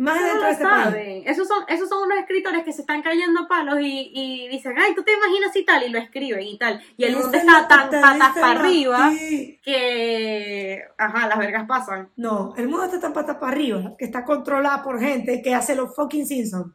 [0.00, 0.84] Más Eso dentro no de este país.
[0.84, 1.22] saben.
[1.26, 4.94] Esos son, esos son unos escritores que se están cayendo palos y, y dicen, ay,
[4.94, 6.82] tú te imaginas y tal, y lo escriben y tal.
[6.96, 9.12] Y el mundo es está tan patas para arriba
[9.62, 12.08] que, ajá, las vergas pasan.
[12.16, 15.76] No, el mundo está tan patas para arriba que está controlado por gente que hace
[15.76, 16.72] los fucking Simpsons.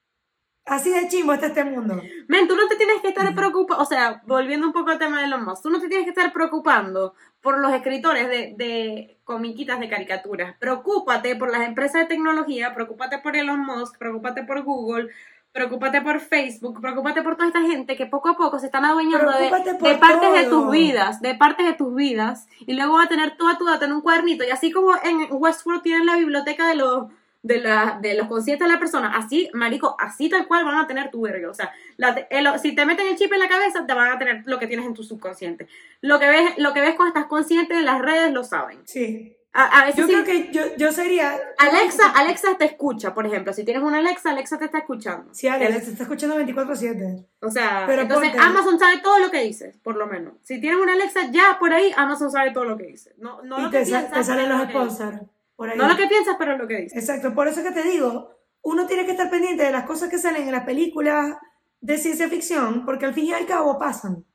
[0.66, 2.01] Así de chimbo está este mundo.
[2.28, 5.22] Men, tú no te tienes que estar preocupando, o sea, volviendo un poco al tema
[5.22, 9.20] de los Musk, tú no te tienes que estar preocupando por los escritores de, de
[9.24, 10.55] comiquitas de caricaturas.
[10.57, 15.09] Preocúpate por las empresas de tecnología, preocúpate por Elon Musk, preocúpate por Google,
[15.55, 19.32] preocúpate por Facebook, preocúpate por toda esta gente que poco a poco se están adueñando
[19.32, 23.38] de, partes de tus vidas, de partes de tus vidas, y luego va a tener
[23.38, 26.76] toda tu data en un cuadernito, y así como en Westworld tienen la biblioteca de
[26.76, 27.05] los
[27.46, 30.88] de, la, de los conscientes de la persona, así, marico, así tal cual van a
[30.88, 31.50] tener tu verga.
[31.50, 34.18] O sea, la- el- si te meten el chip en la cabeza, te van a
[34.18, 35.68] tener lo que tienes en tu subconsciente.
[36.02, 38.80] Lo que ves, lo que ves cuando estás consciente de las redes lo saben.
[38.86, 39.32] Sí.
[39.58, 41.39] A, a veces Yo sí- creo que yo, yo sería.
[41.60, 43.54] Alexa, Alexa te escucha, por ejemplo.
[43.54, 45.34] Si tienes una Alexa, Alexa te está escuchando.
[45.34, 47.26] Sí, Alex, te está escuchando 24-7.
[47.41, 50.34] O sea, Pero entonces ponte- Amazon sabe todo lo que dices, por lo menos.
[50.43, 53.14] Si tienes una Alexa, ya por ahí Amazon sabe todo lo que dices.
[53.18, 55.22] No, no y lo que te, sa- piensas, te salen los que sponsors.
[55.56, 55.78] Por ahí.
[55.78, 56.97] No lo que piensas, pero lo que dices.
[56.97, 60.18] Exacto, por eso que te digo, uno tiene que estar pendiente de las cosas que
[60.18, 61.38] salen en las películas
[61.82, 64.26] de ciencia ficción, porque al fin y al cabo pasan.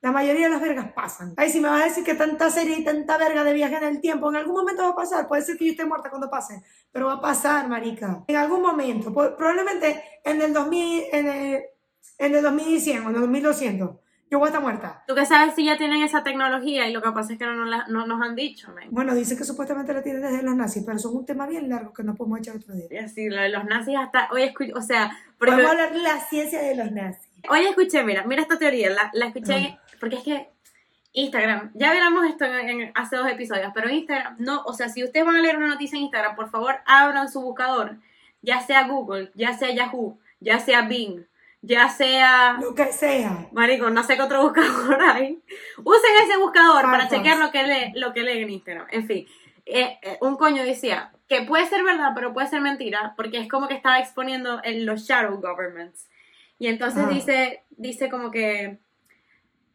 [0.00, 1.34] La mayoría de las vergas pasan.
[1.36, 3.84] Ay, si me vas a decir que tanta serie y tanta verga de viaje en
[3.84, 5.26] el tiempo, en algún momento va a pasar.
[5.26, 6.62] Puede ser que yo esté muerta cuando pase,
[6.92, 8.24] pero va a pasar, marica.
[8.28, 11.62] En algún momento, probablemente en el 2000, en el,
[12.18, 13.90] en el 2100 o en el 2200,
[14.30, 15.02] yo voy a estar muerta.
[15.06, 17.54] Tú que sabes si ya tienen esa tecnología y lo que pasa es que no,
[17.54, 18.88] nos la- no nos han dicho, men.
[18.90, 21.68] Bueno, dice que supuestamente la tienen desde los nazis, pero eso es un tema bien
[21.68, 22.86] largo que no podemos echar otro día.
[22.90, 26.02] Y así, lo de los nazis hasta hoy escuché, o sea, porque Podemos hablar de
[26.02, 27.28] la ciencia de los nazis.
[27.48, 30.48] hoy escuché, mira, mira esta teoría, la, la escuché, porque es que
[31.14, 35.02] Instagram, ya hablamos esto en, en- hace dos episodios, pero Instagram, no, o sea, si
[35.02, 37.96] ustedes van a leer una noticia en Instagram, por favor, abran su buscador,
[38.42, 41.24] ya sea Google, ya sea Yahoo, ya sea Bing,
[41.62, 43.48] ya sea, Lo que sea.
[43.52, 45.42] marico, no sé qué otro buscador hay,
[45.84, 49.26] usen ese buscador para chequear lo que lee, lo que leen en Instagram, en fin,
[49.66, 53.48] eh, eh, un coño decía que puede ser verdad, pero puede ser mentira, porque es
[53.48, 56.08] como que estaba exponiendo en los shadow governments,
[56.58, 57.12] y entonces Ajá.
[57.12, 58.78] dice, dice como que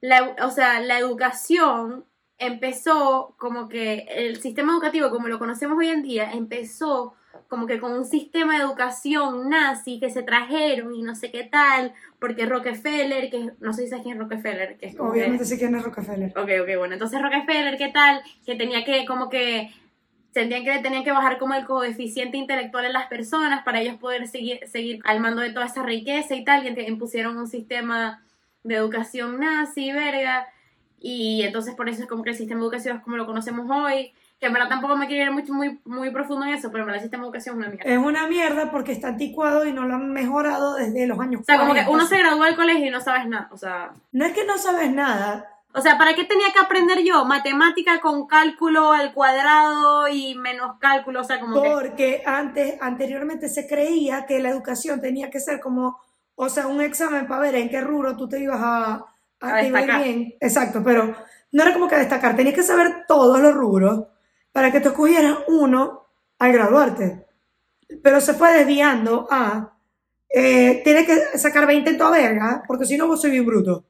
[0.01, 2.05] la, o sea, la educación
[2.37, 7.13] empezó como que el sistema educativo como lo conocemos hoy en día empezó
[7.53, 11.43] como que con un sistema de educación nazi que se trajeron y no sé qué
[11.43, 15.19] tal, porque Rockefeller, que no sé si sabes quién es Rockefeller, que es como que-
[15.19, 16.29] Obviamente sé quién es Rockefeller.
[16.35, 18.23] Ok, ok, bueno, entonces Rockefeller, ¿qué tal?
[18.43, 19.71] Que tenía que, como que,
[20.33, 24.27] sentían que tenían que bajar como el coeficiente intelectual en las personas para ellos poder
[24.27, 28.23] seguir, seguir al mando de toda esa riqueza y tal, y impusieron un sistema
[28.63, 30.47] de educación nazi, verga,
[30.99, 33.69] y entonces por eso es como que el sistema de educación es como lo conocemos
[33.69, 34.11] hoy,
[34.43, 36.87] que en verdad tampoco me quiero ir mucho, muy, muy profundo en eso, pero en
[36.87, 37.89] verdad el sistema de educación es una mierda.
[37.89, 41.43] Es una mierda porque está anticuado y no lo han mejorado desde los años O
[41.45, 41.91] sea, como que 40.
[41.91, 43.91] uno se gradúa del colegio y no sabes nada, o sea...
[44.11, 48.01] No es que no sabes nada, O sea, ¿para qué tenía que aprender yo matemática
[48.01, 51.21] con cálculo al cuadrado y menos cálculo?
[51.21, 51.69] O sea, como que...
[51.69, 55.97] porque antes, anteriormente se creía que la educación tenía que ser como,
[56.35, 59.05] o sea, un examen para ver en qué rubro tú te ibas a,
[59.39, 60.03] A a destacar.
[60.03, 60.35] bien.
[60.41, 61.15] Exacto, pero
[61.53, 64.07] no era como que destacar, tenías que saber todos los rubros
[64.53, 66.05] para que tú escogieras uno
[66.39, 67.27] al graduarte.
[68.03, 69.77] Pero se fue desviando a,
[70.29, 73.85] eh, tienes que sacar 20 en toda verga, porque si no vos soy bien bruto.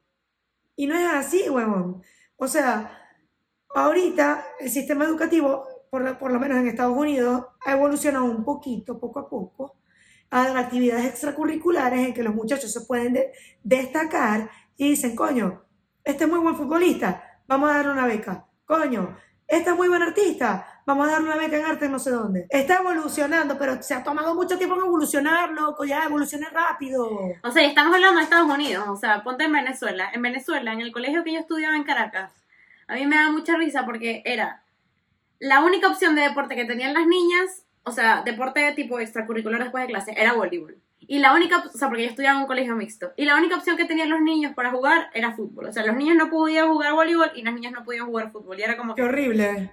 [0.75, 2.03] Y no es así, huevón.
[2.37, 2.99] O sea,
[3.75, 8.43] ahorita el sistema educativo, por, lo- por lo menos en Estados Unidos, ha evolucionado un
[8.43, 9.77] poquito, poco a poco,
[10.31, 13.31] a dar actividades extracurriculares en que los muchachos se pueden de-
[13.63, 15.63] destacar y dicen, coño,
[16.03, 18.47] este es muy buen futbolista, vamos a darle una beca.
[18.65, 19.15] Coño,
[19.55, 22.47] este es muy buen artista, vamos a darle una beca en arte no sé dónde.
[22.49, 27.07] Está evolucionando, pero se ha tomado mucho tiempo en evolucionar, loco, ya evolucione rápido.
[27.43, 30.09] O sea, estamos hablando de Estados Unidos, o sea, ponte en Venezuela.
[30.13, 32.31] En Venezuela, en el colegio que yo estudiaba en Caracas,
[32.87, 34.63] a mí me da mucha risa porque era
[35.39, 39.61] la única opción de deporte que tenían las niñas, o sea, deporte de tipo extracurricular
[39.61, 40.77] después de clase, era voleibol.
[41.13, 43.55] Y la única, o sea, porque yo estudiaba en un colegio mixto, y la única
[43.55, 45.67] opción que tenían los niños para jugar era fútbol.
[45.67, 48.59] O sea, los niños no podían jugar voleibol y las niñas no podían jugar fútbol.
[48.59, 49.69] Y era como, Qué horrible.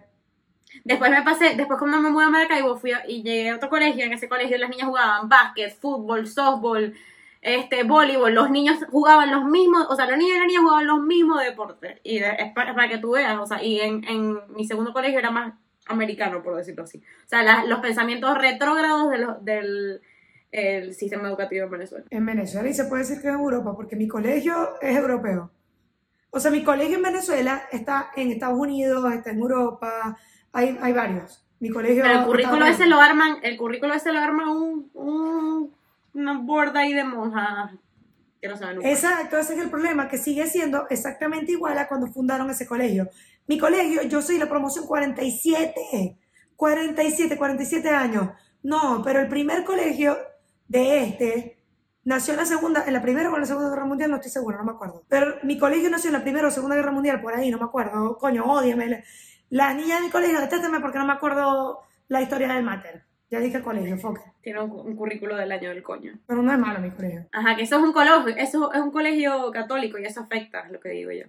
[0.85, 3.71] Después me pasé, después cuando me mudé a Maracaibo fui a- y llegué a otro
[3.71, 6.95] colegio, en ese colegio las niñas jugaban básquet, fútbol, softball,
[7.41, 10.87] este, voleibol, los niños jugaban los mismos, o sea, los niños y las niñas jugaban
[10.87, 14.05] los mismos deportes, y de- es para, para que tú veas, o sea, y en,
[14.07, 15.55] en mi segundo colegio era más
[15.87, 16.99] americano, por decirlo así.
[16.99, 20.03] O sea, la- los pensamientos retrógrados de los- del
[20.51, 22.05] el sistema educativo en Venezuela.
[22.11, 25.51] En Venezuela y se puede decir que es Europa, porque mi colegio es europeo.
[26.31, 30.17] O sea, mi colegio en Venezuela está en Estados Unidos, está en Europa,
[30.53, 31.45] hay, hay varios.
[31.59, 35.75] Mi colegio Pero el currículo ese lo arman, el currículo ese lo arma un, un
[36.13, 37.73] una borda ahí de monjas
[38.41, 42.07] que no saben Exacto, ese es el problema, que sigue siendo exactamente igual a cuando
[42.07, 43.09] fundaron ese colegio.
[43.47, 46.17] Mi colegio, yo soy la promoción 47,
[46.57, 48.31] 47, 47 años.
[48.63, 50.17] No, pero el primer colegio
[50.71, 51.57] de este
[52.05, 54.31] nació en la segunda, en la primera o en la segunda guerra mundial, no estoy
[54.31, 55.05] segura, no me acuerdo.
[55.09, 57.65] Pero mi colegio nació en la primera o segunda guerra mundial, por ahí, no me
[57.65, 58.17] acuerdo.
[58.19, 59.05] Coño, ódiame.
[59.51, 63.05] Las niñas de mi colegio, detéstame porque no me acuerdo la historia del mater.
[63.31, 64.33] Ya dije colegio, foca.
[64.43, 66.19] Tiene un, un currículo del año del coño.
[66.27, 67.27] Pero no es malo mi colegio.
[67.33, 70.73] Ajá, que eso es un colegio, eso es un colegio católico y eso afecta, es
[70.73, 71.27] lo que digo yo.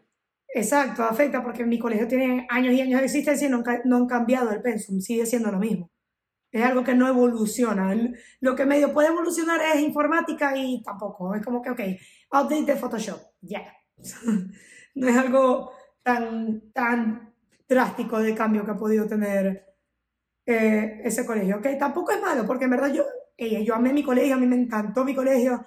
[0.54, 4.08] Exacto, afecta porque mi colegio tiene años y años de existencia y no, no han
[4.08, 5.90] cambiado el pensum, sigue siendo lo mismo.
[6.52, 7.96] Es algo que no evoluciona.
[8.42, 11.34] Lo que medio puede evolucionar es informática y tampoco.
[11.34, 11.80] Es como que, ok,
[12.32, 13.64] update de Photoshop, ya.
[14.94, 15.72] No es algo
[16.04, 17.34] tan, tan
[17.68, 19.66] drástico de cambio que ha podido tener
[20.46, 21.58] eh, ese colegio.
[21.58, 23.06] Ok, tampoco es malo porque en verdad yo,
[23.38, 25.66] ey, yo amé mi colegio, a mí me encantó mi colegio,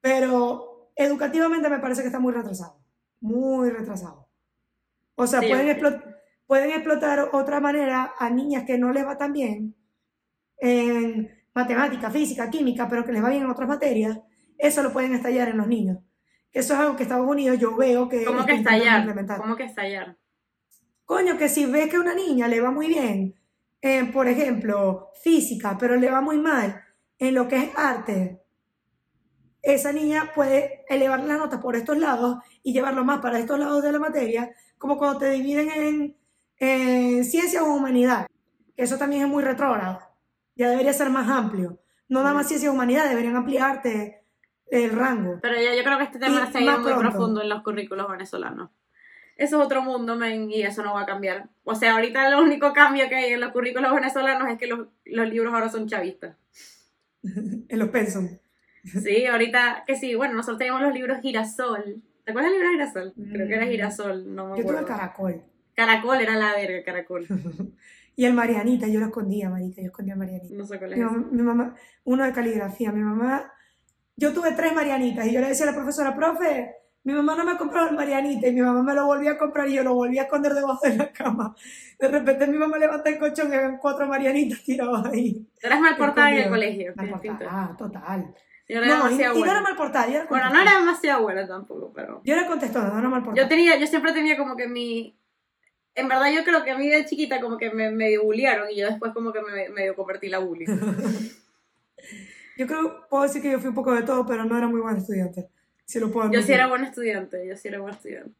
[0.00, 2.80] pero educativamente me parece que está muy retrasado
[3.20, 4.28] muy retrasado.
[5.14, 5.76] O sea, Sí, pueden, ok.
[5.76, 6.16] explo-
[6.46, 9.74] pueden explotar otra manera a niñas que no les va tan bien
[10.58, 14.18] en matemática, física, química, pero que les va bien en otras materias.
[14.58, 15.98] Eso lo pueden estallar en los niños.
[16.52, 18.24] Eso es algo que Estados Unidos yo veo que...
[18.24, 19.00] ¿Cómo que estallar?
[19.00, 19.38] implementar.
[19.38, 20.16] ¿Cómo que estallar?
[21.04, 23.34] Coño, que si ves que a una niña le va muy bien,
[23.80, 26.80] en, por ejemplo, física, pero le va muy mal
[27.18, 28.40] en lo que es arte,
[29.60, 33.82] esa niña puede elevar las notas por estos lados y llevarlo más para estos lados
[33.82, 36.16] de la materia, como cuando te dividen en,
[36.58, 38.26] en ciencias o humanidad.
[38.76, 40.00] Eso también es muy retrógrado.
[40.56, 41.80] Ya debería ser más amplio.
[42.08, 44.22] No nada más ciencias o humanidad, deberían ampliarte
[44.70, 45.38] el rango.
[45.42, 47.00] Pero ya yo creo que este tema Y se ha ido muy pronto.
[47.00, 48.70] profundo en los currículos venezolanos.
[49.36, 51.48] Eso es otro mundo, men, y eso no va a cambiar.
[51.64, 54.86] O sea, ahorita el único cambio que hay en los currículos venezolanos es que los,
[55.06, 56.36] los libros ahora son chavistas.
[57.68, 58.28] En los pensum.
[58.84, 62.02] Sí, ahorita que sí, bueno, nosotros teníamos los libros Girasol.
[62.24, 63.14] ¿Te acuerdas del libro Girasol?
[63.32, 63.70] Creo que era Mm.
[63.70, 64.86] Girasol, no me Yo tuve acuerdo.
[64.86, 65.42] caracol.
[65.74, 67.26] Caracol era la verga, Caracol.
[68.16, 70.54] Y el Marianita, yo lo escondía, marica, yo escondía a Marianita.
[70.54, 70.98] No sé cuál es
[71.32, 73.52] Mi mamá- uno de caligrafía, mi mamá,
[74.16, 77.44] yo tuve tres Marianitas y yo le decía a la profesora, profe, mi mamá no
[77.44, 79.94] me compró el Marianita y mi mamá me lo volvió a comprar y yo lo
[79.94, 81.54] volví a esconder debajo de la cama.
[81.98, 85.46] De repente mi mamá levanta el colchón y habían cuatro Marianitas tiradas ahí.
[85.60, 86.92] Tú eras mal portada en el colegio.
[86.96, 88.34] Mal portada, ah, total.
[88.66, 91.46] Yo era No, y, no era mal portada, yo era Bueno, no era demasiado buena
[91.46, 92.22] tampoco, pero...
[92.24, 93.42] Yo era contestona, no era mal portada.
[93.42, 95.18] Yo tenía, yo siempre tenía como que mi...
[95.94, 98.76] En verdad yo creo que a mí de chiquita como que me medio bullearon y
[98.76, 100.66] yo después como que me medio convertí la bully.
[102.56, 104.80] Yo creo, puedo decir que yo fui un poco de todo, pero no era muy
[104.80, 105.48] buen estudiante.
[105.84, 108.30] Si lo puedo Yo sí era buen estudiante, yo sí era buen estudiante.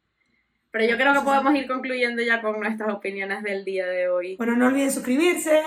[0.71, 4.35] Pero yo creo que podemos ir concluyendo ya con nuestras opiniones del día de hoy.
[4.37, 5.61] Bueno, no olviden suscribirse,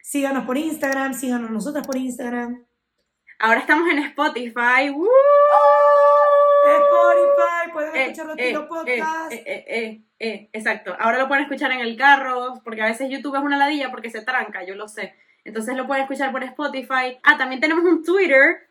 [0.00, 2.64] síganos por Instagram, síganos nosotras por Instagram.
[3.38, 4.90] Ahora estamos en Spotify.
[4.94, 5.08] ¡Woo!
[6.64, 7.65] Spotify,
[7.96, 9.32] Eh, escuchar los eh, Podcast.
[9.32, 10.96] eh, eh, eh, eh, exacto.
[10.98, 14.10] Ahora lo pueden escuchar en el carro, porque a veces YouTube es una ladilla porque
[14.10, 15.14] se tranca, yo lo sé.
[15.44, 17.18] Entonces lo pueden escuchar por Spotify.
[17.22, 18.68] Ah, también tenemos un Twitter.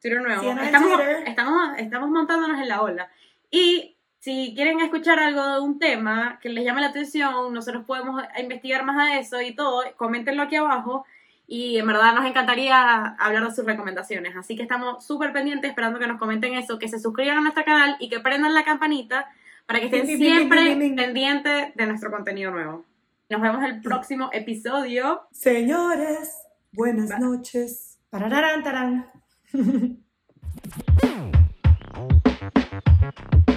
[0.00, 0.50] Twitter nuevo.
[0.60, 1.24] Estamos, Twitter.
[1.26, 3.10] estamos, estamos montándonos en la ola.
[3.50, 8.22] Y si quieren escuchar algo de un tema que les llame la atención, nosotros podemos
[8.38, 11.06] investigar más a eso y todo, coméntenlo aquí abajo.
[11.52, 14.36] Y en verdad nos encantaría hablar de sus recomendaciones.
[14.36, 17.64] Así que estamos súper pendientes esperando que nos comenten eso, que se suscriban a nuestro
[17.64, 19.26] canal y que prendan la campanita
[19.66, 22.84] para que estén siempre pendientes de nuestro contenido nuevo.
[23.28, 25.22] Nos vemos el próximo episodio.
[25.32, 26.36] Señores,
[26.70, 27.98] buenas noches.
[28.10, 29.10] Parararán, tarán.